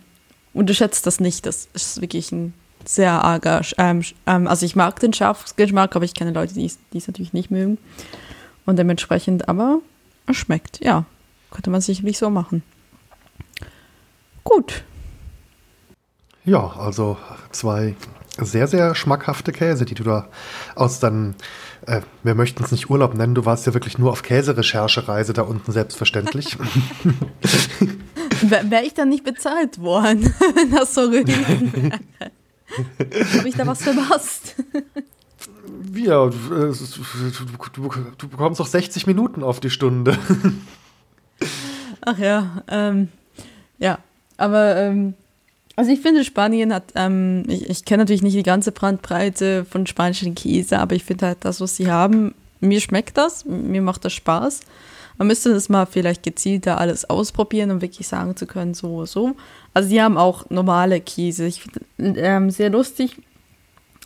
unterschätzt 0.54 1.06
das 1.06 1.20
nicht, 1.20 1.46
das 1.46 1.68
ist 1.72 2.00
wirklich 2.00 2.32
ein 2.32 2.52
sehr 2.88 3.12
arger. 3.12 3.62
Ähm, 3.78 4.02
ähm, 4.26 4.46
also 4.46 4.66
ich 4.66 4.76
mag 4.76 5.00
den 5.00 5.12
Schafsgeschmack, 5.12 5.96
aber 5.96 6.04
ich 6.04 6.14
kenne 6.14 6.32
Leute, 6.32 6.54
die 6.54 6.66
es 6.66 7.06
natürlich 7.06 7.32
nicht 7.32 7.50
mögen. 7.50 7.78
Und 8.64 8.78
dementsprechend, 8.78 9.48
aber 9.48 9.80
es 10.26 10.36
schmeckt, 10.36 10.84
ja. 10.84 11.04
Könnte 11.50 11.70
man 11.70 11.80
sicherlich 11.80 12.18
so 12.18 12.30
machen. 12.30 12.62
Gut. 14.44 14.84
Ja, 16.44 16.74
also 16.78 17.18
zwei 17.50 17.94
sehr, 18.38 18.66
sehr 18.66 18.94
schmackhafte 18.94 19.52
Käse, 19.52 19.84
die 19.84 19.94
du 19.94 20.04
da 20.04 20.28
aus 20.74 21.00
deinem, 21.00 21.34
äh, 21.86 22.00
wir 22.22 22.34
möchten 22.34 22.64
es 22.64 22.72
nicht 22.72 22.88
Urlaub 22.88 23.14
nennen, 23.14 23.34
du 23.34 23.44
warst 23.44 23.66
ja 23.66 23.74
wirklich 23.74 23.98
nur 23.98 24.10
auf 24.10 24.22
Käserecherchereise 24.22 25.34
da 25.34 25.42
unten, 25.42 25.70
selbstverständlich. 25.70 26.56
Wäre 28.42 28.84
ich 28.84 28.94
dann 28.94 29.10
nicht 29.10 29.24
bezahlt 29.24 29.78
worden, 29.80 30.34
wenn 30.54 30.70
das 30.70 30.94
so 30.94 31.10
gewesen 31.10 31.72
wäre? 31.72 32.00
Habe 33.38 33.48
ich 33.48 33.54
da 33.54 33.66
was 33.66 33.82
verpasst? 33.82 34.56
Ja, 35.94 36.26
du, 36.26 36.72
du, 38.18 38.28
bekommst 38.28 38.60
doch 38.60 38.66
60 38.66 39.06
Minuten 39.06 39.42
auf 39.42 39.60
die 39.60 39.70
Stunde. 39.70 40.16
Ach 42.00 42.18
ja, 42.18 42.62
ähm, 42.68 43.08
ja, 43.78 43.98
aber 44.36 44.76
ähm, 44.76 45.14
also 45.76 45.90
ich 45.90 46.00
finde, 46.00 46.24
Spanien 46.24 46.72
hat, 46.72 46.92
ähm, 46.94 47.44
ich, 47.46 47.68
ich 47.68 47.84
kenne 47.84 48.02
natürlich 48.02 48.22
nicht 48.22 48.36
die 48.36 48.42
ganze 48.42 48.72
Brandbreite 48.72 49.64
von 49.64 49.86
spanischen 49.86 50.34
Käse, 50.34 50.78
aber 50.78 50.94
ich 50.94 51.04
finde 51.04 51.26
halt 51.26 51.38
das, 51.40 51.60
was 51.60 51.76
sie 51.76 51.90
haben, 51.90 52.34
mir 52.60 52.80
schmeckt 52.80 53.16
das, 53.16 53.44
mir 53.44 53.82
macht 53.82 54.04
das 54.04 54.12
Spaß. 54.12 54.60
Man 55.22 55.28
müsste 55.28 55.54
das 55.54 55.68
mal 55.68 55.86
vielleicht 55.86 56.24
gezielter 56.24 56.78
alles 56.78 57.08
ausprobieren, 57.08 57.70
um 57.70 57.80
wirklich 57.80 58.08
sagen 58.08 58.34
zu 58.34 58.44
können, 58.44 58.74
so, 58.74 59.06
so. 59.06 59.36
Also 59.72 59.88
sie 59.88 60.02
haben 60.02 60.18
auch 60.18 60.50
normale 60.50 61.00
Käse. 61.00 61.46
Ich 61.46 61.62
finde 61.62 62.20
ähm, 62.20 62.50
sehr 62.50 62.70
lustig 62.70 63.18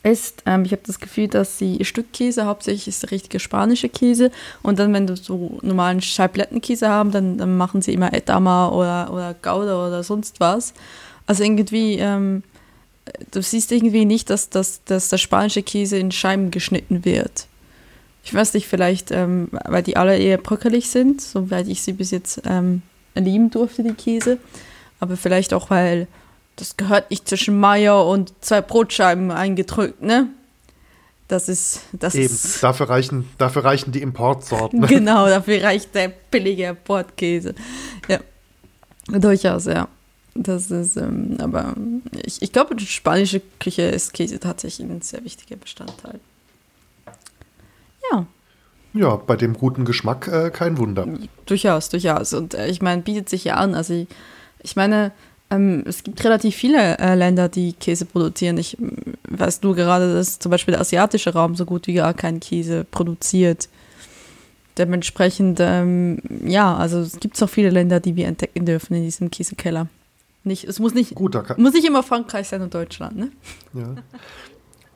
ist, 0.03 0.43
ähm, 0.45 0.67
ich 0.67 0.73
habe 0.73 0.83
das 0.85 1.01
Gefühl, 1.01 1.29
dass 1.29 1.57
sie 1.57 1.83
Stückkäse 1.87 2.45
hauptsächlich 2.45 2.89
ist 2.89 3.03
der 3.03 3.13
richtige 3.13 3.41
spanische 3.41 3.89
Käse 3.89 4.31
und 4.63 4.79
dann, 4.79 4.93
wenn 4.93 5.07
du 5.07 5.17
so 5.17 5.59
normalen 5.63 6.03
Scheiblettenkäse 6.03 6.87
haben, 6.87 7.13
dann, 7.13 7.39
dann 7.39 7.57
machen 7.57 7.81
sie 7.81 7.95
immer 7.95 8.13
Edama 8.13 8.69
oder, 8.69 9.11
oder 9.11 9.33
Gouda 9.41 9.87
oder 9.87 10.03
sonst 10.03 10.39
was. 10.39 10.75
Also 11.27 11.45
irgendwie, 11.45 11.95
ähm, 11.95 12.43
du 13.31 13.41
siehst 13.41 13.73
irgendwie 13.73 14.05
nicht, 14.05 14.29
dass, 14.29 14.51
dass, 14.51 14.85
dass 14.85 15.09
der 15.09 15.17
spanische 15.17 15.63
Käse 15.63 15.97
in 15.97 16.13
Scheiben 16.13 16.51
geschnitten 16.51 17.07
wird. 17.07 17.47
Ich 18.27 18.35
weiß 18.35 18.55
nicht, 18.55 18.67
vielleicht, 18.67 19.13
ähm, 19.13 19.49
weil 19.53 19.85
die 19.85 19.97
alle 19.97 20.19
eher 20.19 20.37
bröckelig 20.37 20.91
sind, 20.91 21.21
soweit 21.21 21.69
ich 21.69 21.83
sie 21.83 21.93
bis 21.93 22.11
jetzt 22.11 22.43
ähm, 22.45 22.83
erleben 23.15 23.51
durfte, 23.51 23.85
die 23.85 23.95
Käse. 23.95 24.39
Aber 24.99 25.17
vielleicht 25.17 25.55
auch, 25.55 25.71
weil 25.71 26.09
das 26.57 26.77
gehört 26.77 27.09
nicht 27.11 27.29
zwischen 27.29 27.61
Meier 27.61 28.05
und 28.05 28.33
zwei 28.41 28.63
Brotscheiben 28.63 29.31
eingedrückt, 29.31 30.03
ne? 30.03 30.27
Das 31.29 31.49
ist, 31.49 31.83
das 31.93 32.17
Eben, 32.17 32.27
ist 32.27 32.63
dafür 32.65 32.89
reichen, 32.89 33.29
dafür 33.39 33.65
reichen 33.65 33.93
die 33.93 34.03
Importsorten. 34.03 34.81
Genau, 34.89 35.29
dafür 35.29 35.63
reicht 35.63 35.95
der 35.95 36.09
billige 36.09 36.67
Importkäse. 36.67 37.55
Ja, 38.09 38.19
durchaus, 39.09 39.67
ja. 39.67 39.87
Das 40.35 40.73
ist, 40.73 40.97
ähm, 40.97 41.37
aber 41.39 41.75
ich, 42.25 42.43
ich 42.43 42.53
glaube, 42.53 42.75
die 42.75 42.87
spanische 42.87 43.41
Küche 43.61 43.83
ist 43.83 44.13
Käse 44.15 44.41
tatsächlich 44.41 44.89
ein 44.89 45.01
sehr 45.01 45.25
wichtiger 45.25 45.57
Bestandteil. 45.57 46.19
Ja. 48.13 48.27
Ja, 48.95 49.17
bei 49.17 49.37
dem 49.37 49.55
guten 49.55 49.85
Geschmack 49.85 50.27
äh, 50.29 50.51
kein 50.51 50.79
Wunder. 50.79 51.07
Durchaus, 51.45 51.91
durchaus. 51.91 52.33
Und 52.33 52.55
äh, 52.55 52.69
ich 52.69 52.81
meine, 52.81 53.03
bietet 53.03 53.29
sich 53.29 53.45
ja 53.45 53.55
an. 53.57 53.75
Also 53.75 53.93
ich, 53.93 54.09
ich 54.63 54.75
meine, 54.75 55.13
ähm, 55.51 55.85
es 55.87 56.03
gibt 56.03 56.25
relativ 56.25 56.57
viele 56.57 56.99
äh, 56.99 57.15
Länder, 57.15 57.49
die 57.49 57.75
Käse 57.75 58.07
produzieren. 58.07 58.57
Ich 58.59 58.77
weiß 59.29 59.63
nur 59.63 59.77
gerade, 59.77 60.15
dass 60.15 60.39
zum 60.39 60.51
Beispiel 60.51 60.73
der 60.73 60.81
asiatische 60.81 61.33
Raum 61.33 61.55
so 61.55 61.67
gut 61.67 61.87
wie 61.87 61.95
gar 61.95 62.15
keinen 62.15 62.41
Käse 62.41 62.85
produziert. 62.85 63.69
Dementsprechend, 64.79 65.59
ähm, 65.61 66.21
ja, 66.45 66.75
also 66.77 67.01
es 67.01 67.19
gibt 67.21 67.41
auch 67.43 67.49
viele 67.49 67.71
Länder, 67.71 68.01
die 68.01 68.17
wir 68.17 68.27
entdecken 68.27 68.67
dürfen 68.67 68.95
in 68.95 69.05
diesem 69.05 69.31
Käsekeller. 69.31 69.89
Nicht, 70.45 70.65
es 70.65 70.79
muss 70.79 70.95
nicht, 70.95 71.15
gut, 71.15 71.37
muss 71.59 71.73
nicht 71.73 71.87
immer 71.87 72.03
Frankreich 72.03 72.49
sein 72.49 72.63
und 72.63 72.73
Deutschland, 72.73 73.17
ne? 73.17 73.31
Ja. 73.73 73.95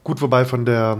Gut, 0.04 0.20
wobei 0.20 0.44
von 0.44 0.64
der 0.64 0.98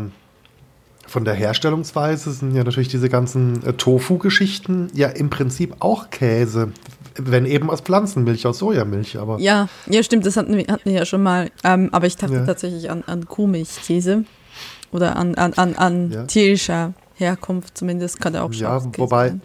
von 1.10 1.24
der 1.24 1.34
Herstellungsweise 1.34 2.30
sind 2.30 2.54
ja 2.54 2.62
natürlich 2.62 2.88
diese 2.88 3.08
ganzen 3.08 3.66
äh, 3.66 3.72
Tofu-Geschichten 3.72 4.90
ja 4.94 5.08
im 5.08 5.28
Prinzip 5.28 5.74
auch 5.80 6.10
Käse. 6.10 6.72
Wenn 7.16 7.46
eben 7.46 7.68
aus 7.68 7.80
Pflanzenmilch, 7.80 8.46
aus 8.46 8.58
Sojamilch, 8.58 9.18
aber. 9.18 9.40
Ja, 9.40 9.68
ja, 9.86 10.04
stimmt, 10.04 10.24
das 10.24 10.36
hatten 10.36 10.56
wir, 10.56 10.64
hatten 10.68 10.84
wir 10.84 10.92
ja 10.92 11.04
schon 11.04 11.24
mal. 11.24 11.50
Ähm, 11.64 11.88
aber 11.90 12.06
ich 12.06 12.16
dachte 12.16 12.34
ja. 12.34 12.46
tatsächlich 12.46 12.88
an, 12.88 13.02
an 13.08 13.26
Kuhmilchkäse. 13.26 14.24
Oder 14.92 15.16
an, 15.16 15.34
an, 15.34 15.52
an, 15.54 15.74
an 15.74 16.10
ja. 16.12 16.24
tierischer 16.26 16.94
Herkunft 17.14 17.76
zumindest, 17.76 18.20
kann 18.20 18.34
er 18.34 18.44
auch 18.44 18.52
schon. 18.52 18.62
Ja, 18.62 18.80
wobei. 18.96 19.28
Sein. 19.30 19.42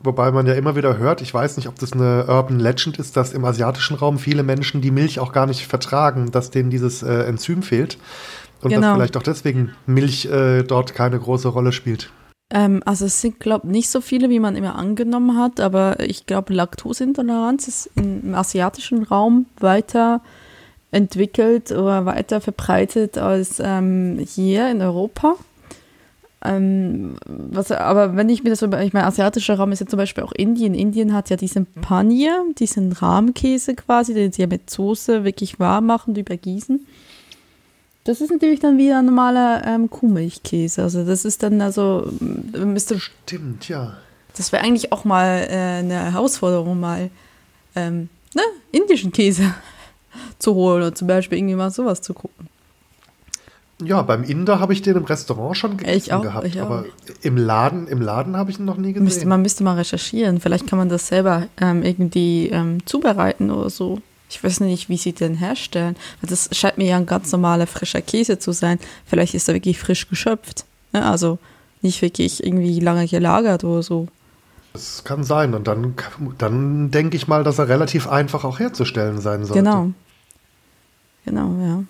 Wobei 0.00 0.30
man 0.30 0.46
ja 0.46 0.52
immer 0.54 0.76
wieder 0.76 0.98
hört, 0.98 1.20
ich 1.20 1.32
weiß 1.32 1.56
nicht, 1.56 1.68
ob 1.68 1.78
das 1.78 1.92
eine 1.92 2.26
Urban 2.28 2.60
Legend 2.60 2.98
ist, 2.98 3.16
dass 3.16 3.32
im 3.32 3.44
asiatischen 3.44 3.96
Raum 3.96 4.18
viele 4.18 4.42
Menschen 4.42 4.80
die 4.82 4.90
Milch 4.90 5.18
auch 5.20 5.32
gar 5.32 5.46
nicht 5.46 5.66
vertragen, 5.66 6.30
dass 6.30 6.50
denen 6.50 6.70
dieses 6.70 7.02
äh, 7.02 7.24
Enzym 7.24 7.62
fehlt. 7.62 7.98
Und 8.62 8.70
genau. 8.70 8.88
dass 8.88 8.96
vielleicht 8.96 9.16
auch 9.16 9.22
deswegen 9.22 9.72
Milch 9.86 10.26
äh, 10.26 10.62
dort 10.62 10.94
keine 10.94 11.18
große 11.18 11.48
Rolle 11.48 11.72
spielt. 11.72 12.10
Ähm, 12.50 12.82
also 12.84 13.06
es 13.06 13.20
sind, 13.20 13.40
glaube 13.40 13.66
ich, 13.66 13.72
nicht 13.72 13.90
so 13.90 14.00
viele, 14.00 14.30
wie 14.30 14.40
man 14.40 14.56
immer 14.56 14.76
angenommen 14.76 15.36
hat, 15.38 15.60
aber 15.60 16.00
ich 16.00 16.26
glaube, 16.26 16.54
Laktoseintoleranz 16.54 17.68
ist 17.68 17.90
im 17.96 18.34
asiatischen 18.34 19.02
Raum 19.02 19.46
weiter 19.58 20.20
entwickelt 20.92 21.72
oder 21.72 22.06
weiter 22.06 22.40
verbreitet 22.40 23.18
als 23.18 23.60
ähm, 23.62 24.24
hier 24.26 24.70
in 24.70 24.80
Europa. 24.80 25.34
Ähm, 26.44 27.16
was, 27.26 27.72
aber 27.72 28.14
wenn 28.14 28.28
ich 28.28 28.44
mir 28.44 28.50
das 28.50 28.60
so, 28.60 28.66
ich 28.72 28.92
meine, 28.92 29.06
asiatischer 29.06 29.56
Raum 29.56 29.72
ist 29.72 29.80
ja 29.80 29.86
zum 29.86 29.96
Beispiel 29.96 30.22
auch 30.22 30.32
Indien. 30.32 30.74
Indien 30.74 31.12
hat 31.12 31.28
ja 31.30 31.36
diesen 31.36 31.66
Panier, 31.66 32.44
diesen 32.58 32.92
Rahmkäse 32.92 33.74
quasi, 33.74 34.14
den 34.14 34.30
sie 34.30 34.42
ja 34.42 34.48
mit 34.48 34.70
Soße 34.70 35.24
wirklich 35.24 35.58
warm 35.58 35.86
machen 35.86 36.10
und 36.10 36.18
übergießen. 36.18 36.86
Das 38.06 38.20
ist 38.20 38.30
natürlich 38.30 38.60
dann 38.60 38.78
wieder 38.78 39.00
ein 39.00 39.06
normaler 39.06 39.66
ähm, 39.66 39.90
Kuhmilchkäse. 39.90 40.80
Also 40.80 41.04
das 41.04 41.24
ist 41.24 41.42
dann 41.42 41.60
also 41.60 42.08
müsste. 42.20 43.00
Stimmt, 43.00 43.68
ja. 43.68 43.96
Das 44.36 44.52
wäre 44.52 44.62
eigentlich 44.62 44.92
auch 44.92 45.04
mal 45.04 45.48
äh, 45.50 45.78
eine 45.80 46.12
Herausforderung, 46.12 46.78
mal 46.78 47.10
ähm, 47.74 48.08
ne, 48.32 48.42
indischen 48.70 49.10
Käse 49.10 49.52
zu 50.38 50.54
holen 50.54 50.82
oder 50.82 50.94
zum 50.94 51.08
Beispiel 51.08 51.38
irgendwie 51.38 51.56
mal 51.56 51.72
sowas 51.72 52.00
zu 52.00 52.14
gucken. 52.14 52.48
Ja, 53.82 54.02
beim 54.02 54.22
Inder 54.22 54.60
habe 54.60 54.72
ich 54.72 54.82
den 54.82 54.96
im 54.96 55.04
Restaurant 55.04 55.56
schon 55.56 55.76
gegessen 55.76 55.98
ich 55.98 56.12
auch, 56.12 56.22
gehabt, 56.22 56.46
ich 56.46 56.60
auch. 56.60 56.66
aber 56.66 56.84
im 57.22 57.36
Laden, 57.36 57.88
im 57.88 58.00
Laden 58.00 58.36
habe 58.36 58.52
ich 58.52 58.58
ihn 58.60 58.64
noch 58.64 58.76
nie 58.76 58.92
gesehen. 58.92 59.04
Müsste, 59.04 59.26
man 59.26 59.42
müsste 59.42 59.64
mal 59.64 59.74
recherchieren. 59.74 60.40
Vielleicht 60.40 60.68
kann 60.68 60.78
man 60.78 60.88
das 60.88 61.08
selber 61.08 61.48
ähm, 61.60 61.82
irgendwie 61.82 62.50
ähm, 62.50 62.86
zubereiten 62.86 63.50
oder 63.50 63.68
so. 63.68 64.00
Ich 64.28 64.42
weiß 64.42 64.60
nicht, 64.60 64.88
wie 64.88 64.96
sie 64.96 65.12
den 65.12 65.34
herstellen. 65.34 65.96
Das 66.22 66.48
scheint 66.52 66.78
mir 66.78 66.86
ja 66.86 66.96
ein 66.96 67.06
ganz 67.06 67.30
normaler 67.30 67.66
frischer 67.66 68.02
Käse 68.02 68.38
zu 68.38 68.52
sein. 68.52 68.78
Vielleicht 69.06 69.34
ist 69.34 69.48
er 69.48 69.54
wirklich 69.54 69.78
frisch 69.78 70.08
geschöpft. 70.08 70.64
Ne? 70.92 71.04
Also 71.04 71.38
nicht 71.82 72.02
wirklich 72.02 72.44
irgendwie 72.44 72.80
lange 72.80 73.06
gelagert 73.06 73.62
oder 73.62 73.82
so. 73.82 74.08
Das 74.72 75.04
kann 75.04 75.24
sein. 75.24 75.54
Und 75.54 75.68
dann, 75.68 75.94
dann 76.38 76.90
denke 76.90 77.16
ich 77.16 77.28
mal, 77.28 77.44
dass 77.44 77.58
er 77.58 77.68
relativ 77.68 78.08
einfach 78.08 78.44
auch 78.44 78.58
herzustellen 78.58 79.20
sein 79.20 79.44
sollte. 79.44 79.62
Genau. 79.62 79.92
Genau, 81.24 81.54
ja. 81.60 81.84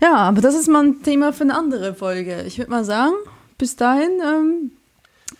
Ja, 0.00 0.16
aber 0.16 0.40
das 0.40 0.54
ist 0.54 0.68
mal 0.68 0.84
ein 0.84 1.02
Thema 1.02 1.32
für 1.32 1.44
eine 1.44 1.56
andere 1.56 1.94
Folge. 1.94 2.42
Ich 2.42 2.58
würde 2.58 2.70
mal 2.70 2.84
sagen, 2.84 3.14
bis 3.56 3.76
dahin, 3.76 4.10
ähm, 4.22 4.70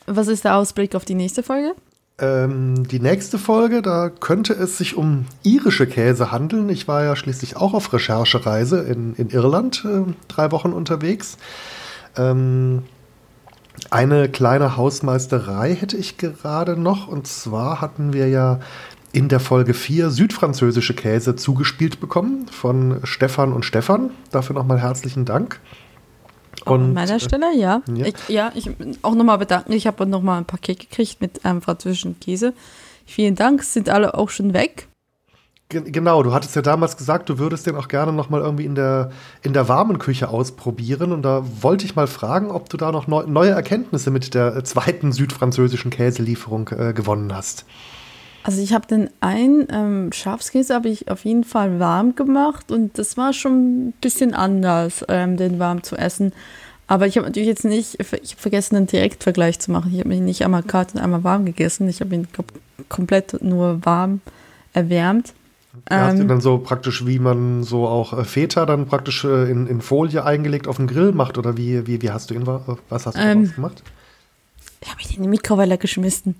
was 0.06 0.28
ist 0.28 0.44
der 0.44 0.56
Ausblick 0.56 0.94
auf 0.94 1.04
die 1.04 1.14
nächste 1.14 1.42
Folge? 1.42 1.74
Ähm, 2.18 2.88
die 2.88 3.00
nächste 3.00 3.38
Folge, 3.38 3.82
da 3.82 4.08
könnte 4.08 4.54
es 4.54 4.78
sich 4.78 4.96
um 4.96 5.26
irische 5.42 5.86
Käse 5.86 6.32
handeln. 6.32 6.70
Ich 6.70 6.88
war 6.88 7.04
ja 7.04 7.14
schließlich 7.14 7.56
auch 7.56 7.74
auf 7.74 7.92
Recherchereise 7.92 8.80
in, 8.80 9.14
in 9.16 9.28
Irland, 9.28 9.84
äh, 9.84 10.10
drei 10.26 10.50
Wochen 10.50 10.72
unterwegs. 10.72 11.36
Ähm, 12.16 12.84
eine 13.90 14.30
kleine 14.30 14.78
Hausmeisterei 14.78 15.74
hätte 15.74 15.98
ich 15.98 16.16
gerade 16.16 16.80
noch. 16.80 17.06
Und 17.06 17.26
zwar 17.26 17.82
hatten 17.82 18.14
wir 18.14 18.28
ja 18.28 18.60
in 19.12 19.28
der 19.28 19.40
Folge 19.40 19.74
4 19.74 20.08
südfranzösische 20.10 20.94
Käse 20.94 21.36
zugespielt 21.36 22.00
bekommen 22.00 22.46
von 22.48 23.00
Stefan 23.04 23.52
und 23.52 23.66
Stefan. 23.66 24.10
Dafür 24.30 24.54
nochmal 24.54 24.80
herzlichen 24.80 25.26
Dank. 25.26 25.60
Und, 26.64 26.80
An 26.80 26.92
meiner 26.94 27.20
Stelle, 27.20 27.54
ja. 27.54 27.82
Ja, 27.92 28.06
ich, 28.06 28.14
ja, 28.28 28.52
ich 28.54 28.70
auch 29.02 29.14
nochmal 29.14 29.38
bedanken. 29.38 29.72
Ich 29.72 29.86
habe 29.86 30.06
nochmal 30.06 30.38
ein 30.38 30.44
Paket 30.46 30.80
gekriegt 30.80 31.20
mit 31.20 31.44
einem 31.44 31.62
französischen 31.62 32.18
Käse. 32.18 32.54
Vielen 33.04 33.36
Dank, 33.36 33.62
sind 33.62 33.88
alle 33.88 34.14
auch 34.14 34.30
schon 34.30 34.52
weg. 34.52 34.88
Genau, 35.68 36.22
du 36.22 36.32
hattest 36.32 36.54
ja 36.54 36.62
damals 36.62 36.96
gesagt, 36.96 37.28
du 37.28 37.38
würdest 37.38 37.66
den 37.66 37.74
auch 37.74 37.88
gerne 37.88 38.12
nochmal 38.12 38.40
irgendwie 38.40 38.64
in 38.64 38.76
der, 38.76 39.10
in 39.42 39.52
der 39.52 39.68
warmen 39.68 39.98
Küche 39.98 40.28
ausprobieren. 40.28 41.10
Und 41.10 41.22
da 41.22 41.42
wollte 41.60 41.84
ich 41.84 41.96
mal 41.96 42.06
fragen, 42.06 42.52
ob 42.52 42.68
du 42.68 42.76
da 42.76 42.92
noch 42.92 43.08
neu, 43.08 43.24
neue 43.26 43.50
Erkenntnisse 43.50 44.12
mit 44.12 44.34
der 44.34 44.62
zweiten 44.62 45.10
südfranzösischen 45.10 45.90
Käselieferung 45.90 46.68
äh, 46.68 46.92
gewonnen 46.92 47.34
hast. 47.34 47.64
Also 48.46 48.62
ich 48.62 48.72
habe 48.72 48.86
den 48.86 49.10
einen 49.18 49.66
ähm, 49.72 50.12
Schafskäse 50.12 50.72
habe 50.72 50.88
ich 50.88 51.10
auf 51.10 51.24
jeden 51.24 51.42
Fall 51.42 51.80
warm 51.80 52.14
gemacht 52.14 52.70
und 52.70 52.96
das 52.96 53.16
war 53.16 53.32
schon 53.32 53.88
ein 53.88 53.92
bisschen 54.00 54.34
anders, 54.34 55.04
ähm, 55.08 55.36
den 55.36 55.58
warm 55.58 55.82
zu 55.82 55.96
essen. 55.96 56.32
Aber 56.86 57.08
ich 57.08 57.16
habe 57.16 57.26
natürlich 57.26 57.48
jetzt 57.48 57.64
nicht, 57.64 57.98
ich 57.98 58.12
habe 58.12 58.22
vergessen, 58.36 58.76
einen 58.76 58.86
Direktvergleich 58.86 59.58
zu 59.58 59.72
machen. 59.72 59.92
Ich 59.92 59.98
habe 59.98 60.14
ihn 60.14 60.24
nicht 60.24 60.44
einmal 60.44 60.62
kalt 60.62 60.94
und 60.94 61.00
einmal 61.00 61.24
warm 61.24 61.44
gegessen. 61.44 61.88
Ich 61.88 62.00
habe 62.00 62.14
ihn 62.14 62.28
komplett 62.88 63.42
nur 63.42 63.84
warm 63.84 64.20
erwärmt. 64.72 65.34
Du 65.86 65.96
hast 65.96 66.14
ihn 66.14 66.20
ähm, 66.20 66.28
dann 66.28 66.40
so 66.40 66.58
praktisch, 66.58 67.04
wie 67.04 67.18
man 67.18 67.64
so 67.64 67.88
auch 67.88 68.16
äh, 68.16 68.22
Feta 68.22 68.64
dann 68.64 68.86
praktisch 68.86 69.24
äh, 69.24 69.50
in, 69.50 69.66
in 69.66 69.80
Folie 69.80 70.24
eingelegt 70.24 70.68
auf 70.68 70.76
den 70.76 70.86
Grill 70.86 71.10
macht 71.10 71.36
oder 71.36 71.56
wie, 71.56 71.84
wie, 71.88 72.00
wie 72.00 72.12
hast 72.12 72.30
du 72.30 72.34
ihn, 72.34 72.46
was 72.46 73.06
hast 73.06 73.16
du 73.16 73.20
ähm, 73.20 73.52
gemacht? 73.52 73.82
Ich 74.82 74.88
habe 74.88 75.02
ihn 75.02 75.16
in 75.16 75.22
die 75.24 75.28
Mikrowelle 75.30 75.78
geschmissen. 75.78 76.36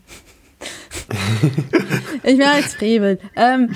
ich 2.22 2.36
bin 2.38 2.46
als 2.46 2.74
Frevel. 2.74 3.18
Ähm, 3.34 3.70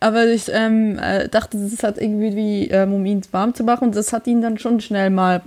aber 0.00 0.26
ich 0.26 0.50
ähm, 0.52 0.98
äh, 0.98 1.28
dachte, 1.28 1.56
das 1.58 1.82
hat 1.82 1.98
irgendwie, 1.98 2.36
wie, 2.36 2.68
ähm, 2.68 2.92
um 2.92 3.06
ihn 3.06 3.22
warm 3.32 3.54
zu 3.54 3.64
machen, 3.64 3.92
das 3.92 4.12
hat 4.12 4.26
ihn 4.26 4.42
dann 4.42 4.58
schon 4.58 4.80
schnell 4.80 5.10
mal 5.10 5.42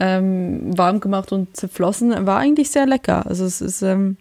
ähm, 0.00 0.76
warm 0.76 1.00
gemacht 1.00 1.32
und 1.32 1.56
zerflossen. 1.56 2.26
War 2.26 2.38
eigentlich 2.38 2.70
sehr 2.70 2.86
lecker. 2.86 3.26
Also 3.26 3.44
es 3.44 3.60
ist, 3.60 3.82
ähm, 3.82 4.16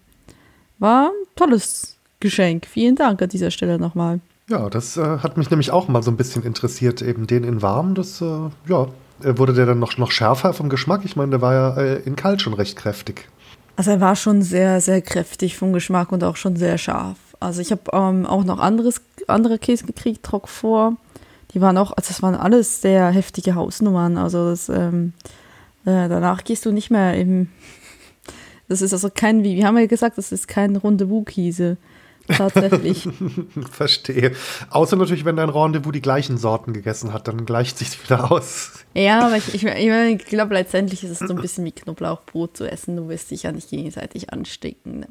war 0.79 1.07
ein 1.07 1.27
tolles 1.35 1.97
Geschenk. 2.19 2.65
Vielen 2.65 2.95
Dank 2.95 3.21
an 3.21 3.29
dieser 3.29 3.51
Stelle 3.51 3.77
nochmal. 3.77 4.19
Ja, 4.49 4.69
das 4.69 4.95
äh, 4.95 5.19
hat 5.19 5.37
mich 5.37 5.49
nämlich 5.49 5.71
auch 5.71 5.87
mal 5.87 6.03
so 6.03 6.11
ein 6.11 6.17
bisschen 6.17 6.43
interessiert, 6.43 7.01
eben 7.01 7.27
den 7.27 7.43
in 7.43 7.61
warm. 7.61 7.95
Das, 7.95 8.21
äh, 8.21 8.49
ja, 8.67 8.87
wurde 9.19 9.53
der 9.53 9.65
dann 9.65 9.79
noch, 9.79 9.97
noch 9.97 10.11
schärfer 10.11 10.53
vom 10.53 10.69
Geschmack? 10.69 11.01
Ich 11.03 11.15
meine, 11.15 11.31
der 11.31 11.41
war 11.41 11.53
ja 11.53 11.77
äh, 11.77 11.95
in 12.03 12.15
kalt 12.15 12.41
schon 12.41 12.53
recht 12.53 12.77
kräftig. 12.77 13.27
Also 13.77 13.91
er 13.91 14.01
war 14.01 14.15
schon 14.15 14.41
sehr, 14.41 14.81
sehr 14.81 15.03
kräftig 15.03 15.55
vom 15.55 15.71
Geschmack 15.71 16.11
und 16.11 16.23
auch 16.23 16.35
schon 16.35 16.55
sehr 16.55 16.79
scharf. 16.79 17.17
Also 17.39 17.61
ich 17.61 17.71
habe 17.71 17.83
ähm, 17.93 18.25
auch 18.25 18.43
noch 18.43 18.57
anderes, 18.57 19.01
andere 19.27 19.59
Käse 19.59 19.85
gekriegt, 19.85 20.23
Trock 20.23 20.49
vor. 20.49 20.97
Die 21.51 21.61
waren 21.61 21.77
auch, 21.77 21.91
also 21.91 22.07
das 22.07 22.23
waren 22.23 22.33
alles 22.33 22.81
sehr 22.81 23.09
heftige 23.11 23.53
Hausnummern. 23.53 24.17
Also 24.17 24.49
das, 24.49 24.67
ähm, 24.69 25.13
äh, 25.85 26.09
danach 26.09 26.43
gehst 26.43 26.65
du 26.65 26.71
nicht 26.71 26.91
mehr 26.91 27.15
im. 27.15 27.49
Das 28.69 28.81
ist 28.81 28.91
also 28.91 29.09
kein, 29.09 29.45
wie, 29.45 29.55
wie 29.55 29.63
haben 29.63 29.77
wir 29.77 29.87
gesagt, 29.87 30.17
das 30.17 30.33
ist 30.33 30.49
kein 30.49 30.75
Rendezvous-Käse. 30.75 31.77
Tatsächlich. 32.27 33.07
Verstehe. 33.71 34.33
Außer 34.69 34.95
natürlich, 34.95 35.25
wenn 35.25 35.37
dein 35.37 35.49
Rendezvous 35.49 35.93
die 35.93 36.01
gleichen 36.01 36.37
Sorten 36.37 36.73
gegessen 36.73 37.13
hat, 37.13 37.27
dann 37.27 37.45
gleicht 37.45 37.77
sich 37.77 38.03
wieder 38.03 38.31
aus. 38.31 38.73
Ja, 38.93 39.25
aber 39.25 39.37
ich, 39.37 39.53
ich, 39.53 39.63
ich 39.63 40.25
glaube, 40.25 40.53
letztendlich 40.53 41.03
ist 41.03 41.11
es 41.11 41.19
so 41.19 41.33
ein 41.33 41.41
bisschen 41.41 41.65
wie 41.65 41.71
Knoblauchbrot 41.71 42.57
zu 42.57 42.69
essen. 42.69 42.95
Du 42.95 43.07
wirst 43.09 43.31
dich 43.31 43.43
ja 43.43 43.51
nicht 43.51 43.69
gegenseitig 43.69 44.33
anstecken. 44.33 44.99
Ne? 44.99 45.07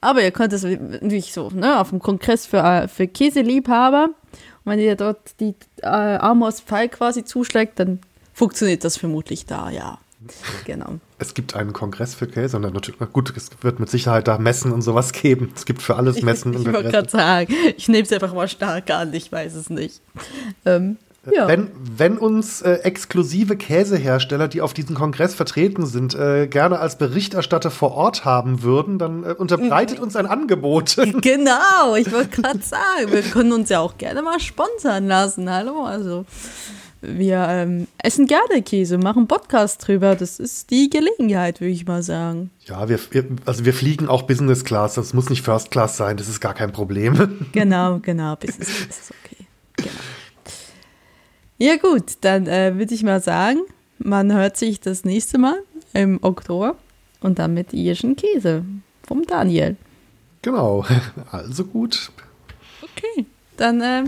Aber 0.00 0.22
ihr 0.22 0.30
könnt 0.30 0.52
es 0.52 0.62
natürlich 0.62 1.32
so, 1.32 1.50
ne, 1.50 1.80
auf 1.80 1.90
dem 1.90 1.98
Kongress 1.98 2.46
für, 2.46 2.58
äh, 2.58 2.88
für 2.88 3.06
Käseliebhaber. 3.06 4.10
Und 4.64 4.72
wenn 4.72 4.78
ihr 4.78 4.96
dort 4.96 5.40
die 5.40 5.54
äh, 5.82 5.86
Amos 5.86 6.60
Pfeil 6.60 6.88
quasi 6.88 7.24
zuschlägt, 7.24 7.80
dann 7.80 8.00
funktioniert 8.32 8.84
das 8.84 8.96
vermutlich 8.96 9.46
da, 9.46 9.70
ja. 9.70 9.98
Genau. 10.64 10.98
Es 11.18 11.34
gibt 11.34 11.54
einen 11.54 11.72
Kongress 11.72 12.14
für 12.14 12.26
Käse 12.26 12.56
und 12.56 12.62
dann 12.62 12.72
natürlich, 12.72 13.00
gut, 13.12 13.32
es 13.36 13.50
wird 13.62 13.80
mit 13.80 13.88
Sicherheit 13.88 14.28
da 14.28 14.38
Messen 14.38 14.72
und 14.72 14.82
sowas 14.82 15.12
geben. 15.12 15.52
Es 15.54 15.64
gibt 15.64 15.82
für 15.82 15.96
alles 15.96 16.22
Messen. 16.22 16.52
Ich, 16.54 16.60
ich 16.60 16.72
wollte 16.72 16.90
gerade 16.90 17.08
sagen, 17.08 17.54
ich 17.76 17.88
nehme 17.88 18.02
es 18.02 18.12
einfach 18.12 18.34
mal 18.34 18.48
stark 18.48 18.90
an, 18.90 19.12
ich 19.14 19.30
weiß 19.30 19.54
es 19.54 19.70
nicht. 19.70 20.00
Ähm, 20.64 20.98
ja. 21.32 21.48
Wenn, 21.48 21.70
wenn 21.74 22.18
uns 22.18 22.62
äh, 22.62 22.74
exklusive 22.82 23.56
Käsehersteller, 23.56 24.48
die 24.48 24.60
auf 24.60 24.74
diesem 24.74 24.94
Kongress 24.94 25.34
vertreten 25.34 25.86
sind, 25.86 26.14
äh, 26.14 26.46
gerne 26.46 26.78
als 26.78 26.98
Berichterstatter 26.98 27.70
vor 27.70 27.92
Ort 27.92 28.24
haben 28.24 28.62
würden, 28.62 28.98
dann 28.98 29.24
äh, 29.24 29.32
unterbreitet 29.32 29.98
uns 29.98 30.16
ein 30.16 30.26
Angebot. 30.26 30.96
Genau, 31.26 31.96
ich 31.96 32.12
wollte 32.12 32.42
gerade 32.42 32.60
sagen, 32.60 33.10
wir 33.10 33.22
können 33.22 33.52
uns 33.52 33.68
ja 33.68 33.80
auch 33.80 33.98
gerne 33.98 34.22
mal 34.22 34.38
sponsern 34.38 35.08
lassen. 35.08 35.50
Hallo, 35.50 35.84
also 35.84 36.24
wir 37.02 37.46
ähm, 37.48 37.86
essen 37.98 38.26
gerne 38.26 38.62
Käse, 38.62 38.98
machen 38.98 39.28
Podcast 39.28 39.86
drüber. 39.86 40.14
Das 40.14 40.40
ist 40.40 40.70
die 40.70 40.88
Gelegenheit, 40.88 41.60
würde 41.60 41.72
ich 41.72 41.86
mal 41.86 42.02
sagen. 42.02 42.50
Ja, 42.64 42.88
wir, 42.88 42.98
also 43.44 43.64
wir 43.64 43.74
fliegen 43.74 44.08
auch 44.08 44.22
Business 44.22 44.64
Class. 44.64 44.94
Das 44.94 45.14
muss 45.14 45.28
nicht 45.28 45.42
First 45.42 45.70
Class 45.70 45.96
sein. 45.96 46.16
Das 46.16 46.28
ist 46.28 46.40
gar 46.40 46.54
kein 46.54 46.72
Problem. 46.72 47.46
Genau, 47.52 47.98
genau. 48.00 48.36
Business 48.36 48.68
Class 48.68 48.98
ist 48.98 49.12
okay. 49.24 49.46
Genau. 49.76 49.90
Ja 51.58 51.76
gut, 51.76 52.18
dann 52.20 52.46
äh, 52.46 52.76
würde 52.76 52.94
ich 52.94 53.02
mal 53.02 53.20
sagen, 53.20 53.60
man 53.98 54.32
hört 54.32 54.56
sich 54.56 54.80
das 54.80 55.04
nächste 55.04 55.38
Mal 55.38 55.56
im 55.94 56.18
Oktober 56.22 56.76
und 57.20 57.38
dann 57.38 57.54
mit 57.54 57.72
irischen 57.72 58.16
Käse 58.16 58.64
vom 59.06 59.24
Daniel. 59.24 59.76
Genau, 60.42 60.84
also 61.30 61.64
gut. 61.64 62.10
Okay, 62.82 63.26
dann 63.56 63.80
äh, 63.80 64.04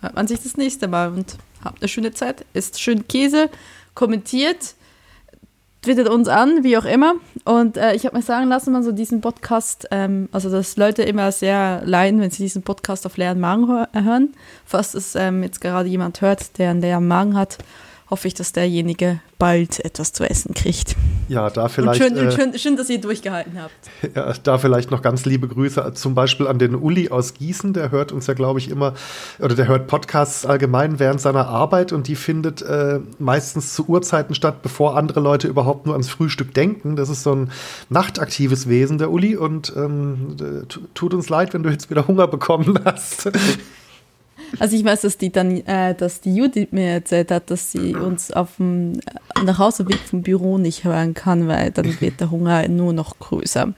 hört 0.00 0.14
man 0.14 0.26
sich 0.26 0.42
das 0.42 0.56
nächste 0.56 0.88
Mal 0.88 1.12
und 1.12 1.36
habt 1.64 1.82
eine 1.82 1.88
schöne 1.88 2.12
Zeit. 2.12 2.44
Isst 2.52 2.80
schön 2.80 3.06
Käse, 3.08 3.50
kommentiert, 3.94 4.74
twittert 5.82 6.08
uns 6.08 6.28
an, 6.28 6.62
wie 6.64 6.76
auch 6.76 6.84
immer. 6.84 7.14
Und 7.44 7.76
äh, 7.76 7.94
ich 7.94 8.06
habe 8.06 8.16
mir 8.16 8.22
sagen 8.22 8.48
lassen, 8.48 8.72
man 8.72 8.82
so 8.82 8.92
diesen 8.92 9.20
Podcast, 9.20 9.88
ähm, 9.90 10.28
also 10.32 10.50
dass 10.50 10.76
Leute 10.76 11.02
immer 11.02 11.32
sehr 11.32 11.82
leiden, 11.84 12.20
wenn 12.20 12.30
sie 12.30 12.42
diesen 12.42 12.62
Podcast 12.62 13.04
auf 13.06 13.16
leeren 13.16 13.40
Magen 13.40 13.86
hören. 13.92 14.34
Falls 14.64 14.94
es 14.94 15.14
ähm, 15.14 15.42
jetzt 15.42 15.60
gerade 15.60 15.88
jemand 15.88 16.20
hört, 16.20 16.58
der 16.58 16.70
einen 16.70 16.80
leeren 16.80 17.08
Magen 17.08 17.36
hat, 17.36 17.58
hoffe 18.12 18.28
ich, 18.28 18.34
dass 18.34 18.52
derjenige 18.52 19.20
bald 19.38 19.82
etwas 19.82 20.12
zu 20.12 20.28
essen 20.28 20.52
kriegt. 20.52 20.96
Ja, 21.28 21.48
da 21.48 21.68
vielleicht. 21.68 21.98
Und 21.98 22.14
schön, 22.14 22.28
äh, 22.28 22.30
schön, 22.30 22.58
schön, 22.58 22.76
dass 22.76 22.90
ihr 22.90 23.00
durchgehalten 23.00 23.60
habt. 23.60 23.72
Ja, 24.14 24.34
da 24.42 24.58
vielleicht 24.58 24.90
noch 24.90 25.00
ganz 25.00 25.24
liebe 25.24 25.48
Grüße 25.48 25.94
zum 25.94 26.14
Beispiel 26.14 26.46
an 26.46 26.58
den 26.58 26.74
Uli 26.74 27.08
aus 27.08 27.32
Gießen. 27.32 27.72
Der 27.72 27.90
hört 27.90 28.12
uns 28.12 28.26
ja, 28.26 28.34
glaube 28.34 28.58
ich, 28.58 28.68
immer, 28.68 28.92
oder 29.38 29.54
der 29.54 29.66
hört 29.66 29.86
Podcasts 29.86 30.44
allgemein 30.44 30.98
während 30.98 31.22
seiner 31.22 31.48
Arbeit 31.48 31.92
und 31.92 32.06
die 32.06 32.16
findet 32.16 32.60
äh, 32.60 33.00
meistens 33.18 33.72
zu 33.72 33.88
Uhrzeiten 33.88 34.34
statt, 34.34 34.60
bevor 34.60 34.98
andere 34.98 35.20
Leute 35.20 35.48
überhaupt 35.48 35.86
nur 35.86 35.94
ans 35.94 36.10
Frühstück 36.10 36.52
denken. 36.52 36.96
Das 36.96 37.08
ist 37.08 37.22
so 37.22 37.34
ein 37.34 37.50
nachtaktives 37.88 38.68
Wesen, 38.68 38.98
der 38.98 39.10
Uli. 39.10 39.36
Und 39.36 39.72
ähm, 39.74 40.36
tut 40.92 41.14
uns 41.14 41.30
leid, 41.30 41.54
wenn 41.54 41.62
du 41.62 41.70
jetzt 41.70 41.88
wieder 41.88 42.06
Hunger 42.06 42.26
bekommen 42.26 42.78
hast. 42.84 43.30
Also 44.58 44.76
ich 44.76 44.84
weiß, 44.84 45.02
dass 45.02 45.18
die 45.18 45.30
dann, 45.30 45.64
äh, 45.66 45.94
dass 45.94 46.20
die 46.20 46.34
Judith 46.34 46.68
mir 46.72 46.88
erzählt 46.88 47.30
hat, 47.30 47.50
dass 47.50 47.72
sie 47.72 47.94
uns 47.94 48.32
auf 48.32 48.56
dem 48.56 49.00
äh, 49.00 49.42
Nachhauseweg 49.44 49.98
vom 49.98 50.22
Büro 50.22 50.58
nicht 50.58 50.84
hören 50.84 51.14
kann, 51.14 51.48
weil 51.48 51.70
dann 51.70 52.00
wird 52.00 52.20
der 52.20 52.30
Hunger 52.30 52.68
nur 52.68 52.92
noch 52.92 53.18
größer. 53.18 53.72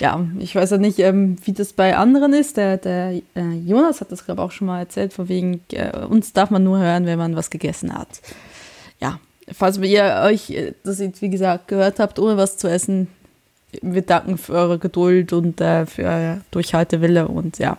Ja, 0.00 0.26
ich 0.38 0.54
weiß 0.54 0.70
ja 0.70 0.78
nicht, 0.78 0.98
ähm, 0.98 1.36
wie 1.44 1.52
das 1.52 1.72
bei 1.72 1.96
anderen 1.96 2.32
ist. 2.32 2.56
Der, 2.56 2.76
der 2.76 3.20
äh, 3.34 3.52
Jonas 3.64 4.00
hat 4.00 4.12
das, 4.12 4.24
glaube 4.24 4.40
ich, 4.40 4.46
auch 4.46 4.52
schon 4.52 4.66
mal 4.66 4.80
erzählt, 4.80 5.12
von 5.12 5.28
wegen, 5.28 5.60
äh, 5.72 6.04
uns 6.06 6.32
darf 6.32 6.50
man 6.50 6.64
nur 6.64 6.78
hören, 6.78 7.06
wenn 7.06 7.18
man 7.18 7.36
was 7.36 7.50
gegessen 7.50 7.94
hat. 7.94 8.20
Ja, 9.00 9.20
falls 9.52 9.78
ihr 9.78 10.22
euch, 10.24 10.50
äh, 10.50 10.74
das 10.84 11.00
ihr, 11.00 11.12
wie 11.20 11.30
gesagt, 11.30 11.68
gehört 11.68 11.98
habt, 11.98 12.18
ohne 12.18 12.36
was 12.36 12.56
zu 12.56 12.68
essen, 12.68 13.08
wir 13.82 14.02
danken 14.02 14.38
für 14.38 14.54
eure 14.54 14.78
Geduld 14.78 15.32
und 15.32 15.60
äh, 15.60 15.86
für 15.86 16.04
euer 16.04 16.40
Durchhaltewille 16.50 17.28
und 17.28 17.58
ja, 17.58 17.76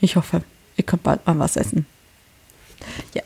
ich 0.00 0.16
hoffe, 0.16 0.42
ihr 0.76 0.84
könnt 0.84 1.02
bald 1.02 1.26
mal 1.26 1.38
was 1.38 1.56
essen. 1.56 1.86
Ja. 3.14 3.22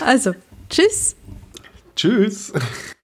Also, 0.00 0.34
tschüss. 0.68 1.16
Tschüss. 1.94 2.52